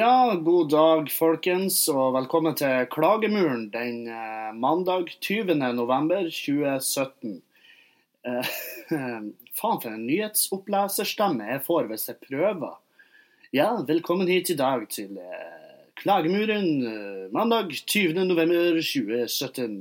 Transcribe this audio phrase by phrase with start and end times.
[0.00, 5.58] Ja, god dag, folkens, og velkommen til Klagemuren den eh, mandag 20.
[5.76, 7.34] november 2017.
[8.24, 8.48] Eh,
[9.58, 12.78] faen, for en nyhetsoppleserstemme jeg får hvis jeg prøver.
[13.52, 18.24] Ja, velkommen hit i dag til eh, Klagemuren eh, mandag 20.
[18.24, 19.80] november 2017.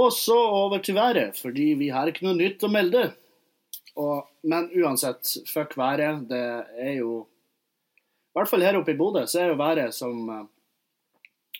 [0.00, 3.10] Og så over til været, fordi vi har ikke noe nytt å melde.
[4.00, 6.30] Og, men uansett, fuck været.
[6.32, 6.46] Det
[6.80, 7.26] er jo
[8.38, 10.44] I hvert fall her oppe i Bodø så er jo været som, eh,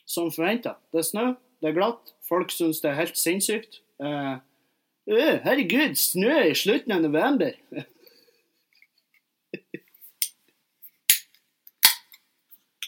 [0.07, 0.77] som forventa.
[0.93, 1.25] Det er snø,
[1.59, 2.13] det er glatt.
[2.23, 3.81] Folk syns det er helt sinnssykt.
[3.99, 4.37] Eh,
[5.11, 7.51] «Øh, herregud, snø i slutten av november.
[7.73, 7.85] Er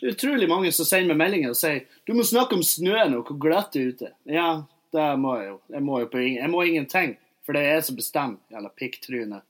[0.12, 3.40] utrolig mange som sender meg meldinger og sier du må snakke om snøen og hvor
[3.42, 4.12] glatt det er ute.
[4.28, 4.62] Ja,
[4.94, 5.56] det må jeg jo.
[5.74, 8.70] Jeg må jo på ingen, jeg må ingenting, for det er jeg som bestemmer, jævla
[8.78, 9.42] pikktryne.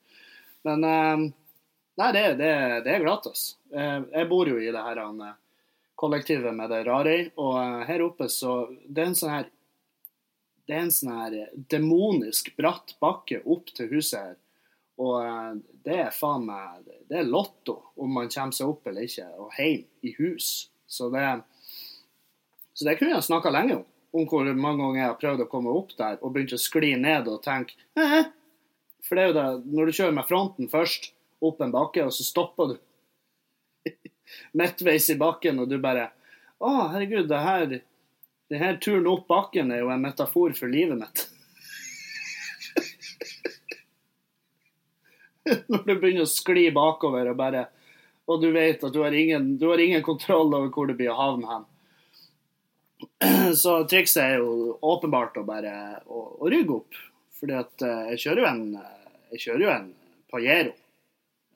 [0.64, 1.28] Men eh,
[1.98, 2.50] nei, det, det,
[2.86, 3.56] det er altså.
[3.74, 5.38] Eh, jeg bor jo i det her eh,
[5.98, 9.48] kollektivet med det rare i, og eh, her oppe så Det er en sånn her
[10.70, 11.34] det er en sånn her
[11.72, 14.36] demonisk bratt bakke opp til huset her.
[15.02, 19.26] Og det er faen meg Det er lotto om man kommer seg opp eller ikke,
[19.34, 20.68] og hjem i hus.
[20.86, 21.24] Så det,
[22.74, 23.86] så det kunne jeg snakka lenge om.
[24.14, 26.92] Om hvor mange ganger jeg har prøvd å komme opp der og begynt å skli
[26.98, 27.74] ned og tenke.
[29.06, 32.12] For det er jo det, når du kjører med fronten først opp en bakke, og
[32.14, 32.76] så stopper du
[34.60, 36.10] midtveis i bakken, og du bare
[36.60, 37.66] Å, herregud, det her,
[38.52, 41.22] det her turen opp bakken er jo en metafor for livet mitt.
[45.72, 47.62] Når du begynner å skli bakover og bare
[48.28, 51.10] Og du vet at du har ingen, du har ingen kontroll over hvor du blir
[51.10, 51.64] å havne hen.
[53.62, 55.72] Så trikset er jo åpenbart å bare
[56.06, 57.00] å, å rygge opp.
[57.40, 59.88] Fordi at eh, jeg kjører jo en, eh, jeg kjører jo en
[60.30, 60.76] Pajero.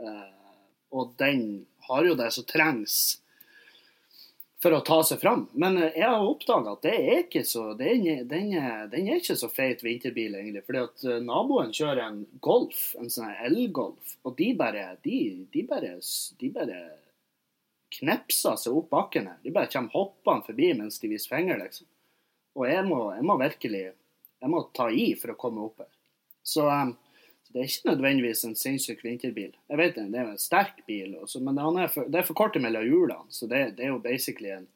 [0.01, 0.33] Eh,
[0.95, 2.97] og den har jo det som trengs
[4.65, 5.47] for å ta seg fram.
[5.53, 9.21] Men eh, jeg har oppdaga at det er ikke så, den, den, er, den er
[9.21, 10.65] ikke så feit vinterbil, egentlig.
[10.67, 15.19] Fordi at eh, naboen kjører en Golf, en sånn elgolf, og de bare, de,
[15.53, 15.97] de bare,
[16.41, 16.79] de bare
[17.95, 19.43] knepser seg opp bakken her.
[19.45, 21.87] De bare kommer hoppende forbi mens de viser finger, liksom.
[22.55, 23.85] Og jeg må, jeg må virkelig
[24.45, 25.91] jeg må ta i for å komme opp her.
[26.45, 26.93] Så, um,
[27.55, 29.53] det er ikke nødvendigvis en sinnssyk vinterbil.
[29.71, 32.19] Jeg vet det, det er jo en sterk bil, også, men han er for, det
[32.19, 33.31] er for kort mellom hjulene.
[33.31, 34.67] Så det, det er jo basically en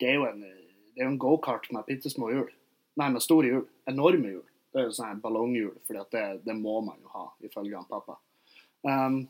[0.00, 2.50] Det er jo en, det er en gokart med bitte små hjul.
[2.98, 3.68] Nei, med store hjul.
[3.86, 4.42] Enorme hjul.
[4.72, 8.18] Det er jo sånn ballonghjul, for det, det må man jo ha, ifølge han pappa.
[8.82, 9.28] Um,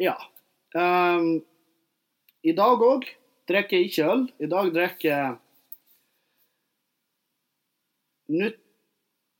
[0.00, 0.16] ja.
[0.72, 1.42] Um,
[2.40, 3.04] I dag òg
[3.50, 4.24] drikker jeg ikke øl.
[4.40, 5.36] I dag drikker jeg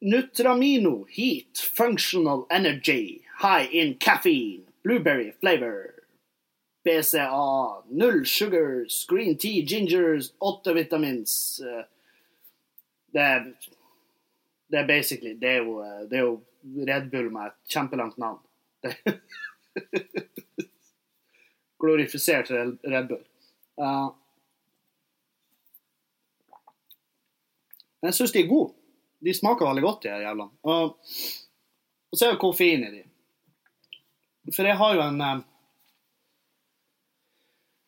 [0.03, 5.95] Nutramino Heat Functional Energy High in Caffeine Blueberry Flavor
[6.85, 11.85] BCA Null Sugars Green Tea Gingers Åtte vitamins eh,
[13.13, 13.53] Det er
[14.67, 18.19] Det er basically Det er jo, eh, det er jo Red Bull med et kjempelangt
[18.19, 18.39] navn.
[21.83, 23.25] Glorifisert Red Bull.
[23.75, 24.15] Uh,
[28.03, 28.75] jeg syns de er gode.
[29.23, 30.51] De smaker veldig godt, de her jævlene.
[30.67, 30.97] Og,
[32.11, 33.03] og så er det koffein i de.
[34.51, 35.43] For jeg har jo en eh,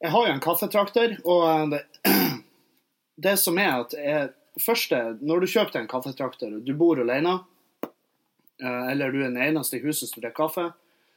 [0.05, 1.83] Jeg har jo en kaffetrakter, og eh, det,
[3.27, 4.31] det som er at jeg,
[4.61, 7.39] første, Når du kjøper deg en kaffetrakter, og du bor alene,
[7.83, 10.71] eh, eller du er den eneste i huset som drikker kaffe,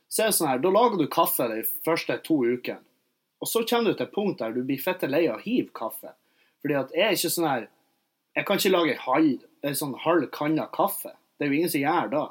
[0.09, 2.81] så er det sånn her, da lager du kaffe de første to ukene.
[3.37, 5.69] Og så kommer du til et punkt der du blir fette lei av å hive
[5.75, 6.15] kaffe.
[6.63, 7.67] Fordi at jeg er ikke sånn her
[8.37, 11.15] Jeg kan ikke lage halv, en sånn halv kanne kaffe.
[11.37, 12.25] Det er jo ingen som gjør det.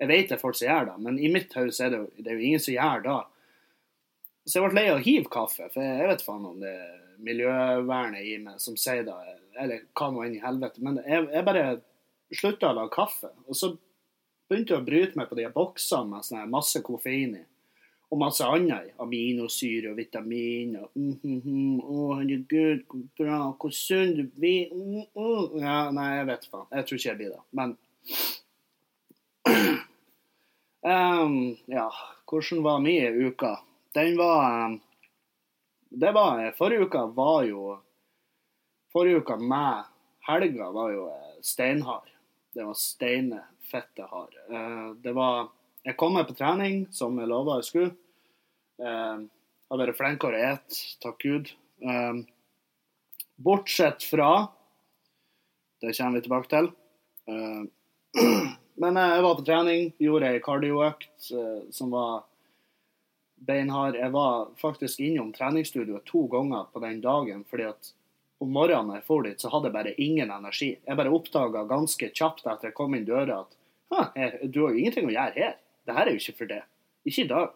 [0.00, 2.08] Jeg vet det er folk som gjør det, men i mitt hode er det, jo,
[2.24, 3.18] det er jo ingen som gjør det.
[4.48, 6.98] Så jeg ble lei av å hive kaffe, for jeg vet faen om det er
[7.24, 9.16] miljøvernet i meg som sier det,
[9.60, 10.84] eller hva nå enn i helvete.
[10.84, 11.64] Men jeg, jeg bare
[12.32, 13.32] slutta å lage kaffe.
[13.48, 13.72] Og så
[14.50, 17.44] begynte jeg å bryte meg på de boksene med masse koffein i.
[18.10, 18.90] Og masse annet.
[18.98, 20.88] Aminosyre og vitaminer.
[20.94, 24.72] mm, mm, mm, Å, herregud, hvor bra, hvor sunn du blir.
[24.74, 25.60] Mm, mm.
[25.62, 26.66] Ja, nei, jeg vet faen.
[26.74, 27.42] Jeg tror ikke jeg blir det.
[27.60, 27.76] Men
[30.82, 31.36] um,
[31.70, 31.86] Ja,
[32.26, 33.54] hvordan var min uke?
[33.94, 34.78] Den var
[35.90, 37.78] Det var Forrige uka var jo
[38.92, 39.84] Forrige uka med
[40.26, 42.10] helga var jo eh, steinhard.
[42.54, 43.40] Det var steine
[43.70, 44.34] fette hard.
[44.50, 45.48] Uh, Det var
[45.86, 47.92] Jeg kom meg på trening, som jeg lova jeg skulle.
[48.80, 49.26] Eh,
[49.70, 51.52] Har vært flinkere å ete, takk Gud.
[51.80, 52.22] Eh,
[53.40, 54.48] Bortsett fra
[55.80, 56.72] Det kommer vi tilbake til.
[57.30, 57.62] Eh,
[58.80, 62.26] Men jeg var på trening, gjorde ei kardioøkt eh, som var
[63.40, 63.96] beinhard.
[63.96, 67.44] Jeg var faktisk innom treningsstudioet to ganger på den dagen.
[67.48, 67.92] fordi at
[68.40, 70.70] om morgenen jeg for dit, så hadde jeg bare ingen energi.
[70.86, 73.56] Jeg bare oppdaga ganske kjapt etter jeg kom inn døra at
[74.16, 75.56] her, du har jo ingenting å gjøre her.
[75.86, 76.62] Det her er jo ikke for det.
[77.08, 77.54] Ikke i dag.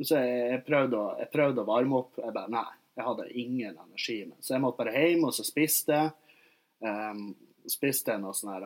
[0.00, 2.18] Så jeg, jeg, prøvde å, jeg, prøvde å, varme opp.
[2.20, 2.66] Jeg bare Nei,
[2.96, 4.18] jeg hadde ingen energi.
[4.26, 4.38] Men.
[4.40, 6.12] Så jeg måtte bare hjem, og så spiste jeg.
[6.80, 7.32] Um,
[7.68, 8.64] spiste noe sånn her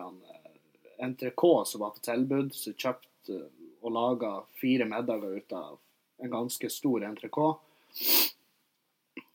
[1.03, 2.53] entrecôte som var på tilbud.
[2.55, 3.41] Så kjøpte
[3.85, 5.79] og laga fire middager ut av
[6.23, 7.61] en ganske stor entrecôte.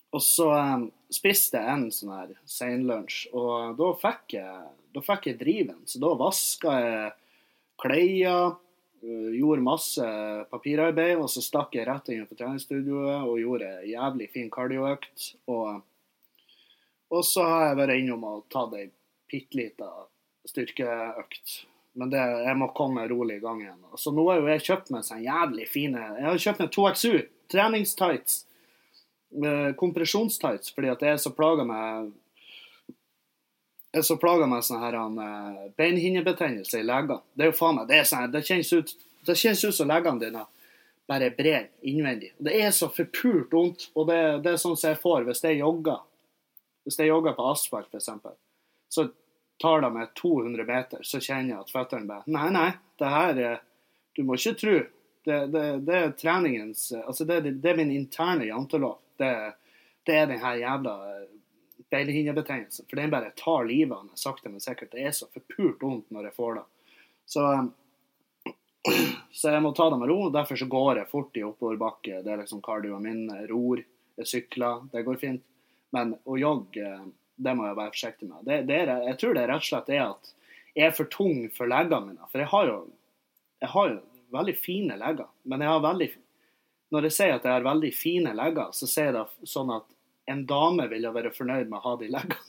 [0.10, 5.30] Og så um, spiste jeg en sånn her seinlunsj, og da fikk jeg, da fikk
[5.30, 5.84] jeg driven.
[5.86, 7.12] Så da vaska jeg
[7.80, 8.56] klær,
[9.02, 10.06] gjorde masse
[10.52, 15.32] papirarbeid, og så stakk jeg rett inn på treningsstudioet og gjorde jævlig fin kardioøkt.
[15.52, 15.82] Og,
[17.14, 18.88] og så har jeg vært innom og tatt ei
[19.30, 19.90] bitte lita
[20.50, 21.60] styrkeøkt.
[22.00, 23.82] Men det, jeg må komme rolig i gang igjen.
[24.00, 27.16] Så nå har jo jeg kjøpt meg sånn jævlig fine Jeg har kjøpt meg 2XU
[27.50, 28.44] treningstights
[29.78, 32.10] kompresjonstights fordi at jeg er så plaga med
[34.06, 37.24] så plaga med sånn her uh, beinhinnebetennelse i leggene.
[37.34, 38.96] Det er jo faen meg, det, sånn, det kjennes ut
[39.26, 40.44] det kjennes ut som leggene dine
[41.10, 42.32] bare brer innvendig.
[42.38, 43.88] Det er så forpult vondt.
[43.98, 46.04] Og det, det, er sånn som jeg får hvis jeg jogger.
[46.86, 48.38] Hvis jeg jogger på asfalt, f.eks.,
[48.90, 49.08] så
[49.62, 52.70] tar det meg 200 meter, så kjenner jeg at føttene bare Nei, nei,
[53.02, 53.60] det her
[54.16, 54.78] Du må ikke tro.
[55.26, 60.40] Det, det, det er treningens Altså, det, det er min interne jantelov det er den
[60.40, 60.94] her jævla
[61.90, 62.86] beinhinnebetennelsen.
[62.90, 64.92] For den bare tar livet av meg sakte, men sikkert.
[64.94, 66.66] Det er så forpult vondt når jeg får det.
[67.30, 67.46] Så,
[69.42, 70.20] så jeg må ta det med ro.
[70.34, 72.22] Derfor så går jeg fort i oppoverbakke.
[72.26, 73.24] Det er liksom kardioen min.
[73.34, 73.82] Jeg Ror,
[74.22, 74.86] jeg sykler.
[74.94, 75.46] Det går fint.
[75.96, 76.94] Men å jogge,
[77.40, 78.46] det må jeg være forsiktig med.
[78.46, 80.34] Det, det er, jeg tror det rett og slett er at
[80.78, 82.30] jeg er for tung for leggene mine.
[82.30, 82.80] For jeg har jo,
[83.60, 84.02] jeg har jo
[84.36, 86.10] veldig fine legger, men jeg har veldig
[86.94, 89.86] når jeg sier at jeg har veldig fine legger, så sier jeg det sånn at
[90.30, 92.40] en dame ville være fornøyd med å ha de leggene.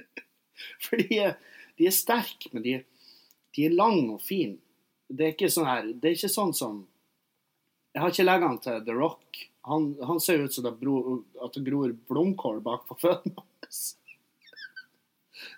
[0.84, 1.34] For de er,
[1.78, 2.76] de er sterke, men de,
[3.56, 4.60] de er lange og fine.
[5.08, 6.84] Det er ikke sånn her, det er ikke sånn som
[7.94, 9.42] Jeg har ikke leggene til The Rock.
[9.70, 13.82] Han, han ser ut som det, bro, at det gror blomkål bak på føttene hans.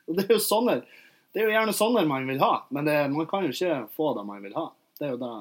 [0.07, 0.81] Det er jo sånne
[1.33, 4.15] det er jo gjerne sånne man vil ha, men det, man kan jo ikke få
[4.17, 4.71] det man vil ha.
[4.97, 5.33] Det er jo det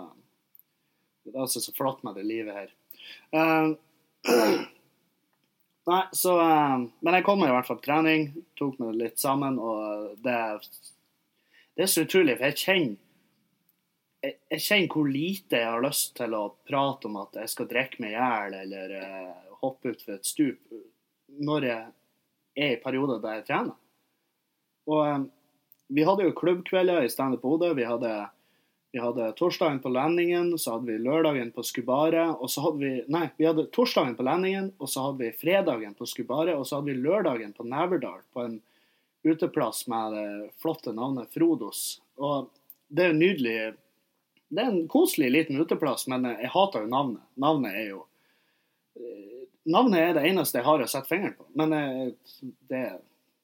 [1.25, 2.73] det er altså så flott med det livet her.
[3.33, 3.73] Uh,
[5.89, 9.59] nei, så uh, Men jeg kom i hvert fall på trening, tok meg litt sammen,
[9.61, 10.37] og det,
[11.77, 13.01] det er så utrolig, for jeg kjenner
[14.25, 17.69] jeg, jeg kjenner hvor lite jeg har lyst til å prate om at jeg skal
[17.69, 20.73] drikke meg i hjel eller uh, hoppe utfor et stup
[21.45, 21.83] når jeg
[22.55, 23.75] er i perioder der jeg trener.
[24.89, 25.27] Og
[25.87, 27.73] vi hadde jo klubbkvelder i Standup Bodø.
[27.77, 28.11] Vi hadde
[28.95, 32.29] vi hadde torsdagen på landingen, så hadde vi lørdagen på Skubare.
[32.39, 35.97] Og så hadde vi Nei, vi hadde torsdagen på landingen, og så hadde vi fredagen
[35.99, 36.53] på Skubare.
[36.55, 38.53] Og så hadde vi lørdagen på Neverdal, på en
[39.27, 40.29] uteplass med det
[40.63, 41.81] flotte navnet Frodos.
[42.15, 42.47] Og
[42.87, 43.57] det er nydelig
[44.47, 47.27] Det er en koselig liten uteplass, men jeg hater jo navnet.
[47.35, 48.01] Navnet er jo
[48.95, 49.43] eh,
[49.75, 51.49] Navnet er det eneste jeg har å sette fingeren på.
[51.51, 52.15] Men eh,
[52.71, 52.85] det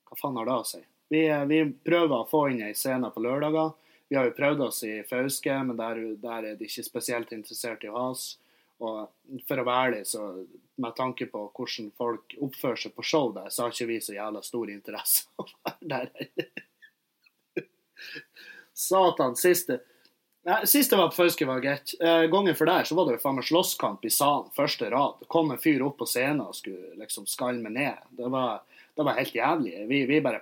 [0.08, 0.84] Hva faen har det å si?
[1.12, 3.76] Vi, eh, vi prøver å få inn ei scene på lørdager.
[4.12, 7.86] Vi har jo prøvd oss i Fauske, men der, der, er de ikke spesielt interessert
[7.86, 8.26] i å ha oss.
[8.84, 10.26] Og for å være ærlig, så
[10.84, 14.18] med tanke på hvordan folk oppfører seg på show der, så har ikke vi så
[14.18, 16.50] jævla stor interesse av å være der.
[18.88, 19.80] Satan, siste
[20.44, 21.94] Nei, Siste var på Fauske, var greit.
[22.02, 25.22] Eh, gangen for der så var det jo faen meg slåsskamp i salen, første rad.
[25.22, 28.02] Det kom en fyr opp på scenen og skulle liksom skalme ned.
[28.18, 28.66] Det var,
[28.98, 29.76] det var helt jævlig.
[29.88, 30.42] Vi, vi bare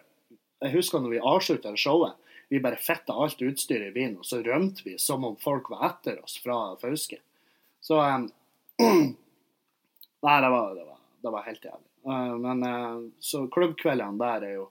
[0.64, 2.18] Jeg husker når vi avslutta showet
[2.50, 5.86] vi bare fitta alt utstyret i bilen, og så rømte vi som om folk var
[5.92, 7.20] etter oss fra Fauske.
[7.82, 8.26] Så um,
[8.80, 11.88] Nei, det var, det, var, det var, helt jævlig.
[12.08, 14.66] Uh, men uh, så klubbkveldene der er jo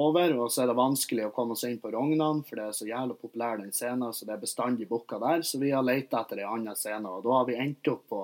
[0.00, 2.78] over, og så er det vanskelig å komme seg inn på Rognan, for det er
[2.78, 5.42] så jævlig populær den scenen, så det er bestandig booka der.
[5.46, 8.22] Så vi har leita etter ei anna scene, og da har vi endt opp på,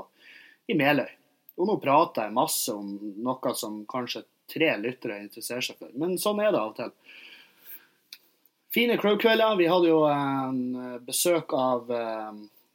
[0.71, 1.11] i Meløy.
[1.57, 6.17] Og nå prater jeg masse om noe som kanskje tre lyttere interesserer seg for, men
[6.23, 6.93] sånn er det av og til.
[8.77, 9.57] Fine crowkvelder.
[9.57, 12.35] Vi hadde jo en eh, besøk av uh,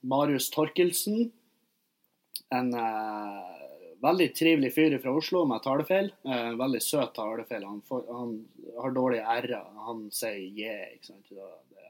[0.09, 1.27] Marius Torkelsen.
[2.49, 3.43] En uh,
[4.01, 6.09] veldig trivelig fyr fra Oslo med talefeil.
[6.25, 7.67] Uh, veldig søt talefeil.
[7.69, 8.31] Han, han,
[8.81, 9.67] har dårlige r-er.
[9.85, 11.29] Han sier yeah, ikke sant.
[11.29, 11.85] Det,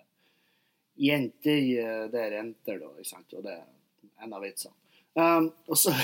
[1.08, 1.64] jenter,
[2.12, 2.92] det er renter, da.
[3.00, 3.32] Ikke sant?
[3.40, 4.76] Og det er en av vitsene.
[5.16, 5.96] Um, og så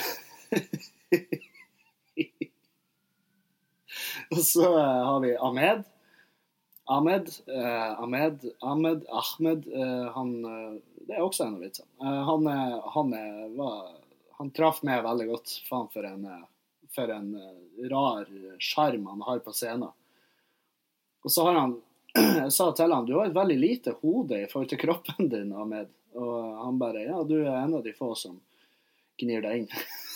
[4.31, 5.83] Og så har vi Ahmed.
[6.89, 11.89] Ahmed, eh, Ahmed, Ahmed, Ahmed eh, han, eh, det er også en av vitsene.
[11.99, 12.47] Han,
[12.93, 13.15] han,
[14.37, 15.55] han traff meg veldig godt.
[15.67, 16.23] Faen, for en,
[16.95, 17.27] for en
[17.91, 18.31] rar
[18.63, 19.91] sjarm han har på scenen.
[21.27, 21.77] Og så har han
[22.17, 25.51] Jeg sa til han du har et veldig lite hode i forhold til kroppen din,
[25.51, 25.91] Ahmed.
[26.15, 28.39] Og han bare Ja, du er en av de få som
[29.19, 29.71] gnir deg inn.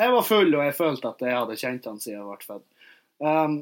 [0.00, 2.64] Jeg var full, og jeg følte at jeg hadde kjent han siden jeg ble født.
[3.22, 3.58] Um,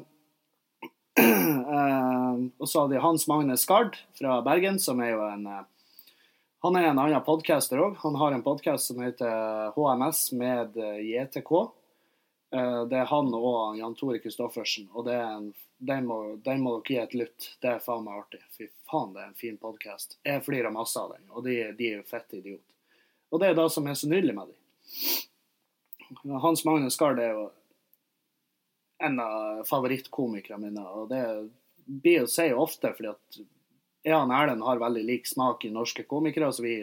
[1.19, 5.67] um, og så hadde jeg Hans Magne Skard fra Bergen, som er jo en eh,
[6.63, 7.97] Han er en annen podcaster òg.
[8.03, 11.51] Han har en podkast som heter HMS med eh, JTK.
[12.51, 15.49] Uh, det er han og Jan Tore Christoffersen, og det er en,
[15.83, 17.49] den, må, den må dere gi et lytt.
[17.63, 18.39] Det er faen meg artig.
[18.55, 20.19] Fy faen, det er en fin podkast.
[20.27, 22.63] Jeg flirer masse av den, og de, de er jo fette idiot.
[23.31, 24.57] Og det er det som er så nydelig med dem.
[26.43, 27.47] Hans Magnus Skard er jo
[29.01, 30.83] en av favorittkomikerne mine.
[30.85, 31.23] Og det
[31.85, 33.39] blir å si ofte, fordi at
[34.01, 36.51] jeg og Erlend har veldig lik smak i norske komikere.
[36.53, 36.75] Så vi,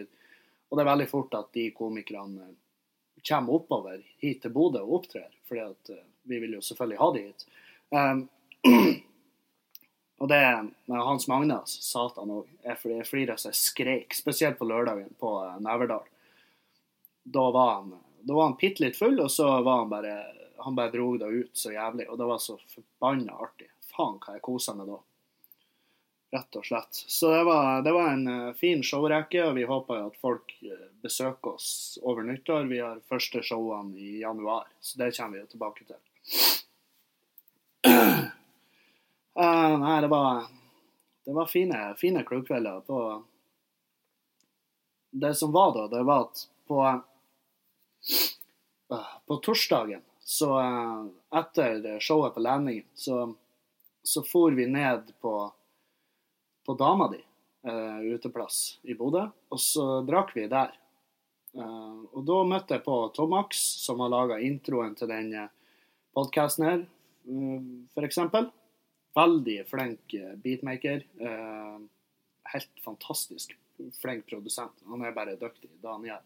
[0.69, 2.53] og det er veldig fort at de komikerne
[3.29, 5.31] kommer oppover hit til Bodø og opptrer.
[5.49, 7.47] fordi at eh, vi vil jo selvfølgelig ha de hit.
[7.91, 8.29] Um,
[10.21, 10.43] og det
[10.87, 12.51] med Hans Magne, altså, satan òg.
[12.65, 14.15] Jeg flirer så jeg skreik.
[14.15, 16.07] Spesielt på lørdagen på eh, Neverdal.
[17.29, 20.17] Da var han da var han bitte litt full, og så var han bare
[20.59, 22.09] Han bare dro det ut så jævlig.
[22.11, 23.69] Og det var så forbanna artig.
[23.95, 24.99] Faen hva jeg kosa meg da.
[26.35, 26.99] Rett og slett.
[27.07, 30.53] Så det var, det var en eh, fin showrekke, og vi håper jo at folk
[30.67, 31.71] eh, besøker oss
[32.03, 32.67] over nyttår.
[32.69, 36.03] Vi har første showene i januar, så det kommer vi jo tilbake til.
[37.87, 40.49] Uh, nei, det var
[41.25, 42.99] Det var fine, fine klubbkvelder på
[45.11, 46.83] Det som var da, det var at på
[49.29, 51.07] På torsdagen, så eh,
[51.41, 53.35] etter showet på Landingen, så,
[54.03, 55.35] så for vi ned på
[56.69, 57.19] på dama di,
[57.65, 60.75] uh, uteplass i Bodø, og så drakk vi der.
[61.57, 65.31] Uh, og da møtte jeg på Tomax, som har laga introen til den
[66.13, 66.83] podkasten her,
[67.25, 68.21] uh, f.eks.
[69.17, 71.07] Veldig flink beatmaker.
[71.17, 71.81] Uh,
[72.53, 73.57] helt fantastisk
[74.03, 74.85] flink produsent.
[74.93, 76.21] Han er bare dyktig, det han gjør.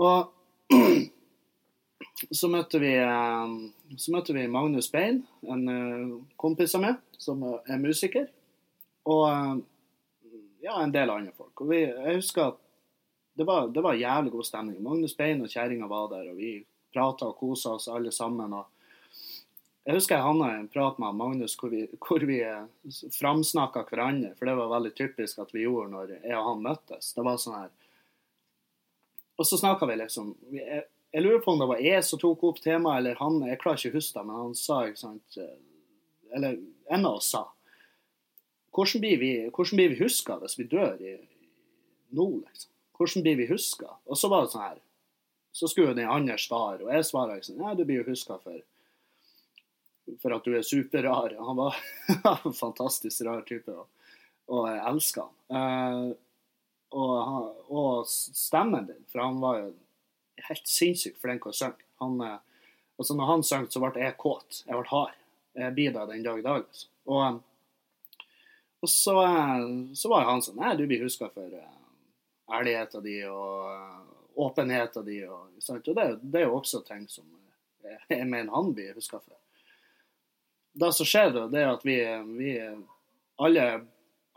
[0.00, 0.32] Og
[2.38, 3.54] så møtte vi eh,
[3.98, 8.28] så møtte vi Magnus Bein, en eh, kompis av meg, som er musiker.
[9.10, 9.54] Og eh,
[10.68, 11.64] ja, en del andre folk.
[11.64, 12.60] Og vi, jeg husker at
[13.36, 14.82] det var, det var jævlig god stemning.
[14.84, 16.58] Magnus Bein og kjerringa var der, og vi
[16.92, 18.52] prata og kosa oss alle sammen.
[18.52, 18.68] og
[19.82, 22.38] jeg husker jeg havna i en prat med Magnus hvor vi, hvor vi
[23.16, 27.08] framsnakka hverandre, for det var veldig typisk at vi gjorde når jeg og han møttes.
[27.16, 27.72] Det var sånn her
[29.40, 32.44] Og så snakka vi liksom jeg, jeg lurer på om det var jeg som tok
[32.48, 33.40] opp temaet, eller han.
[33.48, 35.40] Jeg klarer ikke å huske det, men han sa ikke sant
[36.32, 36.56] Eller
[36.92, 37.46] en av oss sa
[38.72, 41.10] hvordan blir vi, hvordan blir vi huska hvis vi dør i,
[42.16, 42.70] nå, liksom?
[42.96, 43.98] Hvordan blir vi huska?
[44.08, 44.78] Og så var det sånn her
[45.52, 48.62] Så skulle den andre svare, og jeg svarer sånn Ja, du blir jo huska for
[50.18, 51.34] for at du er superrar.
[51.38, 51.76] Han var
[52.44, 53.86] en fantastisk rar type, og,
[54.50, 55.36] og jeg elsker han.
[55.56, 56.08] Eh,
[56.92, 59.70] og, og stemmen din, for han var jo
[60.48, 61.86] helt sinnssykt flink å synge.
[62.02, 64.62] Han, og altså når han sang, så ble jeg kåt.
[64.66, 65.18] Jeg ble hard.
[65.58, 66.64] Jeg blir det den dag i dag.
[66.64, 66.88] Altså.
[67.12, 68.24] Og, eh,
[68.82, 69.66] og så, eh,
[69.98, 71.76] så var han sånn Nei, du blir huska for eh,
[72.52, 74.00] ærligheten din og eh,
[74.46, 75.28] åpenheten din.
[75.28, 77.28] Og, og det, det er jo også ting som
[77.84, 79.38] eh, jeg mener han blir huska for
[80.72, 81.98] det som skjer, det er at vi,
[82.38, 82.52] vi
[83.36, 83.64] alle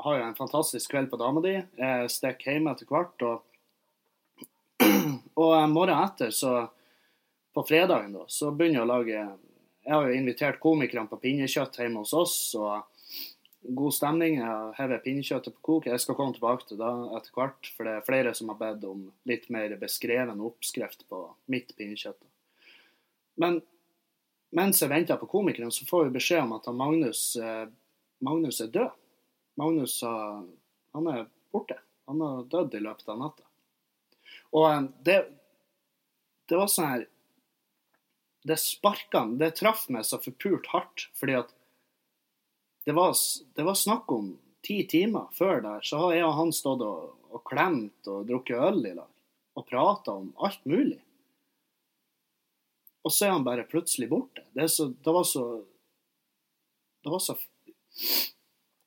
[0.05, 1.55] har jo en fantastisk kveld på dama di.
[2.13, 3.25] Stikker hjem etter hvert.
[3.25, 3.37] Og,
[5.41, 6.67] og morgenen etter, så
[7.55, 11.79] på fredagen, da, så begynner jeg å lage Jeg har jo invitert komikerne på pinnekjøtt
[11.79, 12.37] hjemme hos oss.
[12.59, 12.83] og
[13.65, 14.37] God stemning.
[14.37, 15.87] Jeg hever pinnekjøttet på kok.
[15.89, 18.85] Jeg skal komme tilbake til det etter hvert, for det er flere som har bedt
[18.89, 21.21] om litt mer beskreven oppskrift på
[21.51, 22.19] mitt pinnekjøtt.
[23.41, 23.61] Men
[24.55, 27.65] mens jeg venter på komikeren, så får vi beskjed om at Magnus, eh,
[28.23, 28.93] Magnus er død.
[29.55, 31.79] Magnus han er borte.
[32.05, 33.43] Han har dødd i løpet av natta.
[34.55, 35.17] Og eh, det,
[36.49, 37.05] det var sånn her
[38.45, 41.53] Det sparka Det traff meg så forpult hardt, fordi at
[42.85, 43.15] det var,
[43.57, 44.27] det var snakk om
[44.61, 48.61] ti timer før der, så har jeg og han stått og, og klemt og drukket
[48.61, 49.09] øl i lag.
[49.57, 50.99] Og prata om alt mulig.
[53.01, 54.45] Og så er han bare plutselig borte.
[54.53, 55.47] Det, så, det var så
[57.01, 57.35] Det var så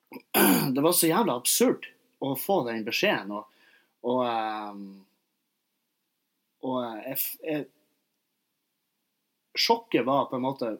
[0.75, 1.87] Det var så jævla absurd
[2.19, 3.31] å få den beskjeden.
[3.35, 3.65] Og,
[4.07, 4.85] og, ehm,
[6.65, 7.67] og jeg, jeg,
[9.59, 10.75] Sjokket var på en måte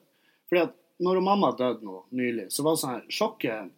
[0.49, 3.75] fordi at når mamma døde nå nylig, så var det sånn her Sjokket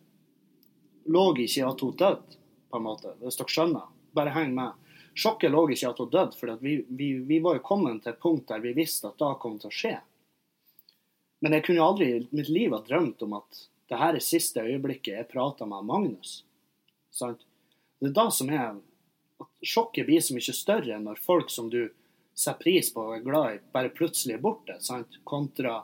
[1.11, 2.37] lå ikke i at hun døde,
[2.71, 3.89] på en måte, hvis dere skjønner.
[4.15, 4.77] Bare heng med.
[5.17, 8.13] Sjokket lå ikke i at hun døde, for vi, vi, vi, var jo kommet til
[8.13, 9.95] et punkt der vi visste at det kom til å skje.
[11.41, 14.63] Men jeg kunne aldri i mitt liv ha drømt om at det her er siste
[14.63, 16.41] øyeblikket jeg prater med Magnus.
[17.11, 17.43] Sant?
[17.99, 21.83] Det er da som er at sjokket blir så mye større når folk som du
[22.31, 24.77] setter pris på og er glad i, bare plutselig er borte.
[24.79, 25.19] Sant?
[25.27, 25.81] Kontra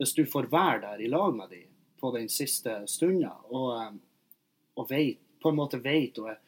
[0.00, 1.68] hvis du får være der i lag med dem
[2.00, 3.92] på den siste stunda og, eh,
[4.80, 6.40] og vet, på en måte vet og er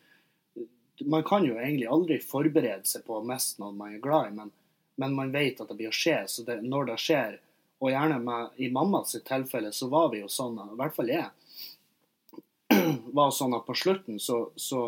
[1.11, 4.35] Man kan jo egentlig aldri forberede seg på å miste noen man er glad i,
[4.37, 4.53] men,
[4.95, 6.21] men, man vet at det blir å skje.
[6.31, 7.35] Så det, når det skjer,
[7.85, 11.27] og gjerne med, i mammas tilfelle, så var vi jo sånn, i hvert fall jeg,
[13.19, 14.87] var sånn at på slutten så, så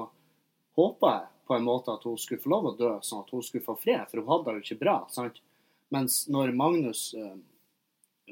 [0.78, 3.44] håpa jeg på en måte at hun skulle få lov å dø, sånn at hun
[3.44, 4.96] skulle få fred, for hun hadde det jo ikke bra.
[5.12, 5.42] sant?
[5.94, 7.36] Mens når Magnus, eh,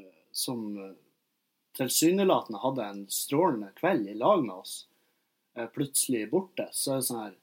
[0.00, 0.64] eh som
[1.78, 4.86] tilsynelatende hadde en strålende kveld i lag med oss,
[5.54, 7.34] eh, plutselig borte, så er det sånn her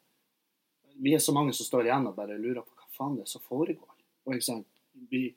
[1.02, 3.30] Vi er så mange som står igjen og bare lurer på hva faen det er
[3.32, 3.94] som foregår.
[4.28, 4.68] Og ikke sant,
[5.10, 5.32] vi,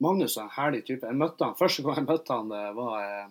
[0.00, 1.06] Magnus er en herlig type.
[1.06, 3.28] Jeg møtte han, Første gang jeg møtte han, det var eh,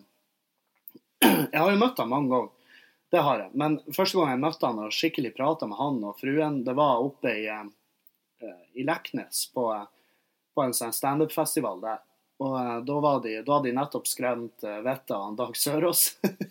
[1.54, 2.50] Jeg har jo møtt han mange ganger,
[3.10, 3.52] det har jeg.
[3.58, 7.02] Men første gang jeg møtte han og skikkelig prata med han og fruen, det var
[7.02, 9.66] oppe i, eh, i Leknes på,
[10.54, 12.00] på en sånn standup-festival der.
[12.40, 12.54] Og
[12.88, 16.02] da, var de, da hadde de nettopp skremt vettet av Dag Sørås.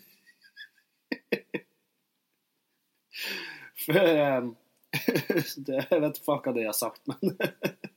[3.79, 4.55] For um,
[5.69, 7.35] Jeg vet ikke hva de har sagt, men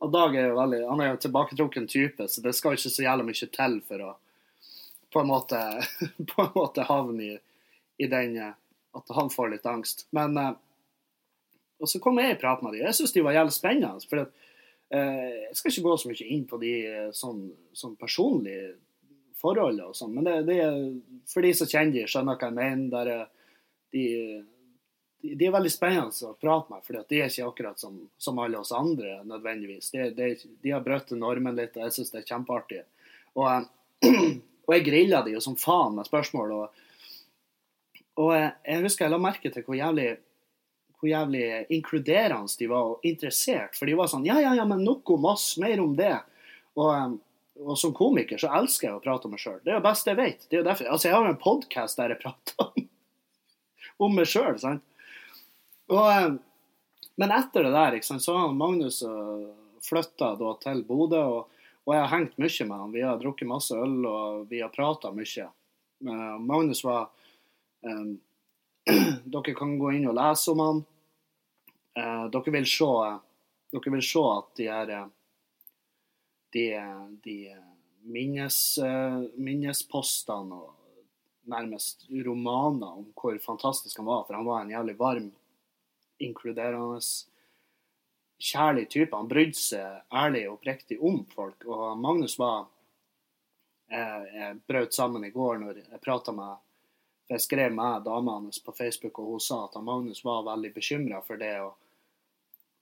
[0.00, 3.04] Og Dag er jo veldig Han er jo tilbaketrukken type, så det skal ikke så
[3.04, 4.16] jævlig mye til for å
[5.10, 5.58] på en måte,
[6.30, 7.38] på en måte havne i,
[7.98, 10.06] i den At han får litt angst.
[10.14, 10.52] Men uh,
[11.80, 12.84] Og så kom jeg i prat med dem.
[12.86, 14.06] Jeg syns de var jævlig spennende.
[14.08, 14.32] for at
[14.90, 17.44] Eh, jeg skal ikke gå så mye inn på de eh, sånn,
[17.78, 18.72] sånn personlige
[19.38, 20.56] forholdene og sånn, men det, det,
[21.30, 22.88] for de som kjenner de, skjønner hva jeg mener.
[22.90, 23.28] der
[23.94, 24.02] de,
[25.22, 28.60] de, er veldig spennende å prate med, for de er ikke akkurat som, som alle
[28.60, 29.90] oss andre nødvendigvis.
[29.94, 30.30] De, de,
[30.62, 32.80] de har brutt normen litt, og jeg syns det er kjempeartig.
[33.36, 33.68] Og,
[34.66, 36.56] og jeg grilla de jo som faen med spørsmål.
[36.56, 40.10] Og, og jeg husker jeg la merke til hvor jævlig
[41.00, 43.76] hvor jævlig inkluderende de var og interessert.
[43.78, 46.12] For de var sånn Ja, ja, ja, men nok om oss, mer om det.
[46.76, 47.16] Og,
[47.60, 49.62] og som komiker så elsker jeg å prate om meg sjøl.
[49.64, 50.44] Det er det beste jeg vet.
[50.44, 52.86] Det er jo derfor, altså Jeg har jo en podkast der jeg prater om,
[54.06, 54.60] om meg sjøl.
[55.90, 56.38] Um,
[57.18, 59.50] men etter det der sant, så har Magnus uh,
[59.82, 62.92] flytta til Bodø, og, og, jeg har hengt mye med han.
[62.94, 65.48] Vi har drukket masse øl, og vi har prata mye.
[66.06, 67.10] Uh, Magnus var
[67.82, 68.14] um,
[69.34, 70.84] Dere kan gå inn og lese om han.
[71.98, 72.90] Uh, dere, vil se,
[73.74, 75.08] dere vil se at de her eh,
[76.54, 76.64] de,
[77.24, 77.36] de
[78.02, 80.76] minnes, eh, minnespostene og
[81.50, 84.24] nærmest romaner om hvor fantastisk han var.
[84.26, 85.30] For han var en jævlig varm,
[86.20, 87.00] inkluderende,
[88.40, 89.16] kjærlig type.
[89.16, 91.64] Han brydde seg ærlig og oppriktig om folk.
[91.68, 92.68] Og Magnus var
[93.90, 96.60] Jeg, jeg brøt sammen i går når jeg prata med
[97.30, 101.20] jeg skrev med dama hans på Facebook, og hun sa at Magnus var veldig bekymra
[101.22, 101.76] for det og,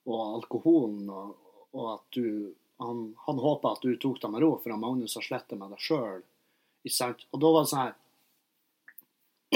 [0.09, 1.35] og alkoholen, og,
[1.73, 5.25] og, at du Han, han håpa at du tok det med ro, for Magnus har
[5.27, 6.21] slettet med deg sjøl.
[6.87, 7.97] Og da var det sånn her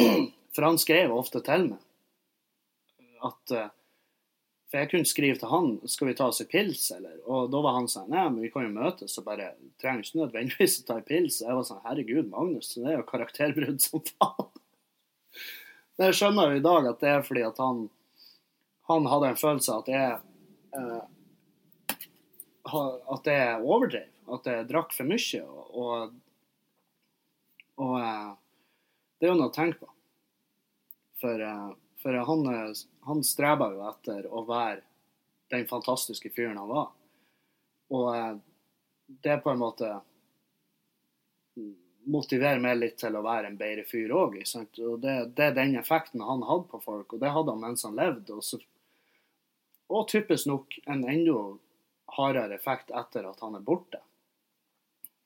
[0.57, 1.92] For han skrev ofte til meg
[3.23, 3.71] at eh,
[4.73, 7.19] For jeg kunne skrive til han skal vi ta oss en pils, eller?
[7.29, 10.23] Og da var han sånn Nei, men vi kan jo møtes og bare trenger ikke
[10.23, 11.41] nødvendigvis å ta en pils.
[11.45, 14.53] Jeg var sånn Herregud, Magnus, det er jo karakterbrudd som faen.
[15.97, 17.83] Men jeg skjønner jo i dag at det er fordi at han,
[18.89, 20.15] han hadde en følelse av at jeg
[20.79, 21.03] eh,
[23.13, 24.09] At jeg overdrev.
[24.33, 25.43] At jeg drakk for mye.
[25.83, 26.15] Og,
[27.83, 28.31] og eh,
[29.21, 29.91] det er jo noe å tenke på.
[31.23, 31.71] For, eh,
[32.03, 32.75] for han,
[33.07, 34.81] han streba jo etter å være
[35.53, 36.88] den fantastiske fyren han var.
[37.93, 38.33] Og eh,
[39.23, 39.93] det er på en måte
[42.05, 44.38] motiverer meg litt til å være en bedre fyr òg.
[44.41, 47.85] Og det, det, er den effekten han hadde på folk, og det hadde han mens
[47.87, 48.38] han levde.
[48.38, 48.59] Og, så,
[49.93, 51.37] og typisk nok en enda
[52.17, 54.03] hardere effekt etter at han er borte.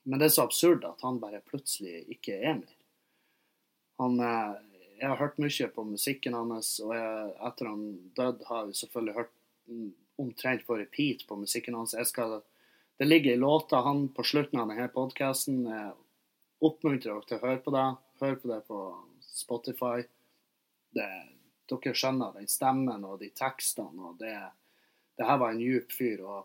[0.07, 2.75] Men det er så absurd at han bare plutselig ikke er mer.
[4.03, 4.53] Han, eh,
[4.97, 7.85] jeg har hørt mye på musikken hans, og jeg, etter han
[8.17, 9.33] døde, har jeg selvfølgelig hørt
[10.17, 11.95] omtrent på repeat på musikken hans.
[12.09, 12.39] Skal,
[12.97, 15.65] det ligger i låta han på slutten av denne podkasten
[16.65, 17.87] oppmuntrer dere til å høre på det.
[18.23, 18.81] Hør på det på
[19.27, 20.07] Spotify.
[20.97, 21.09] Det,
[21.69, 24.11] dere skjønner den stemmen og de tekstene.
[24.11, 24.37] og det,
[25.19, 26.25] det her var en djup fyr.
[26.25, 26.41] Og,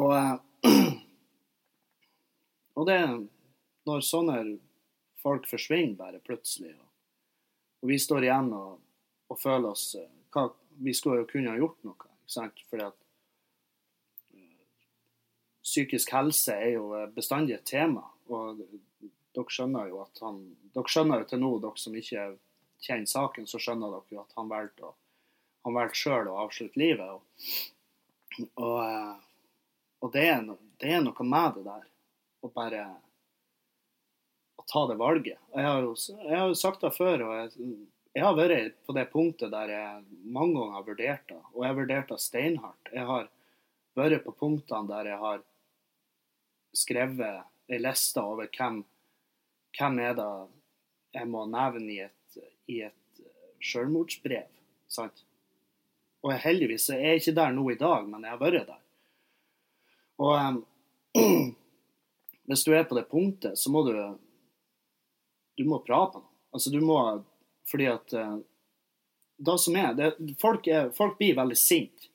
[0.00, 0.34] og, eh,
[2.78, 3.00] og det
[3.84, 4.34] Når sånne
[5.24, 6.74] folk forsvinner bare plutselig.
[7.80, 8.78] Og, vi står igjen og,
[9.32, 10.48] og føler oss eh, hva,
[10.84, 12.62] Vi skulle jo kunne ha gjort noe, ikke sant?
[12.70, 12.96] Fordi at
[14.34, 14.64] eh,
[15.64, 18.04] psykisk helse er jo eh, bestandig et tema.
[18.32, 18.60] Og
[19.34, 20.42] dere skjønner jo at han
[20.74, 22.24] Dere skjønner jo til nå, dere som ikke
[22.84, 24.92] kjenner saken, så skjønner dere jo at han valgte
[25.64, 27.08] han valgte sjøl å avslutte livet.
[27.08, 29.22] Og, og,
[30.04, 31.86] og det, er det, er noe med det der
[32.44, 32.82] å bare
[34.70, 35.38] ta det valget.
[35.54, 35.94] Jeg har jo,
[36.28, 37.74] jeg har sagt det før, og jeg,
[38.14, 41.40] jeg, har vært på det punktet der jeg mange ganger har vurdert det.
[41.52, 42.92] Og jeg har vurdert det steinhardt.
[42.92, 43.28] Jeg har
[43.98, 45.44] vært på punktene der jeg har
[46.74, 48.82] skrevet ei liste over hvem,
[49.78, 50.30] hvem er det
[51.14, 53.22] jeg må nevne i et, i et
[53.64, 54.50] selvmordsbrev.
[54.90, 55.24] sant?
[56.24, 58.80] Og jeg heldigvis jeg er ikke der nå i dag, men jeg har vært der.
[60.24, 60.60] Og um,
[62.48, 63.94] hvis du er på det punktet, så må du
[65.56, 66.30] du må prate med noen.
[66.54, 66.98] Altså, du må
[67.64, 68.38] Fordi at uh,
[69.36, 72.10] det som er, det, folk, er folk, blir veldig sinte.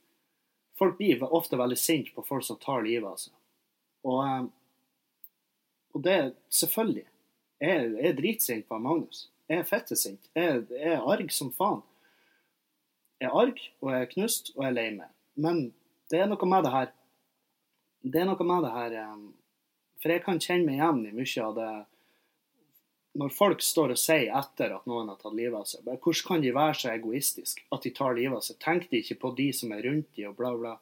[0.77, 3.33] Folk blir ofte veldig sinte på folk som tar livet av seg.
[4.05, 4.51] Og, um,
[5.95, 7.07] og det Selvfølgelig.
[7.59, 9.25] Jeg, jeg er dritsint på Magnus.
[9.49, 10.29] Jeg er fettesint.
[10.37, 11.81] Jeg, jeg er arg som faen
[13.19, 15.11] Jeg er arg og jeg er knust og jeg er lei meg.
[15.35, 15.63] Men
[16.13, 16.91] det er noe med det her
[18.05, 19.25] Det er noe med det her um,
[19.99, 21.71] For jeg kan kjenne meg igjen i mye av det
[23.17, 26.43] når folk står og sier etter at noen har tatt livet av seg, hvordan kan
[26.43, 28.59] de være så egoistiske at de tar livet av seg?
[28.61, 30.75] Tenker de ikke på de som er rundt de og bla, bla?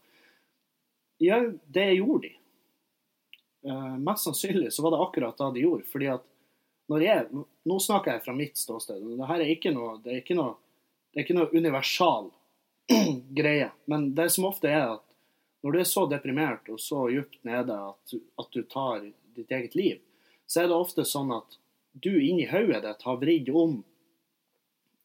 [1.23, 1.39] Ja,
[1.73, 2.33] det gjorde de.
[3.67, 5.87] Uh, mest sannsynlig så var det akkurat det de gjorde.
[5.91, 6.25] fordi at
[6.87, 9.01] når jeg, Nå snakker jeg fra mitt ståsted.
[9.03, 10.55] Det her er ikke noe, det er ikke noe
[11.11, 12.27] det er ikke noe universal
[13.39, 13.71] greie.
[13.89, 15.03] Men det som ofte er at
[15.65, 19.73] når du er så deprimert og så djupt nede at, at du tar ditt eget
[19.75, 19.97] liv,
[20.45, 21.57] så er det ofte sånn at
[22.03, 23.79] du inni hodet ditt har vridd om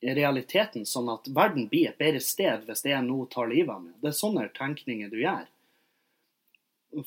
[0.03, 3.83] realiteten sånn at verden blir et bedre sted hvis det er noe tar livet av
[3.85, 3.95] meg.
[4.03, 5.45] Det er sånne tenkninger du gjør.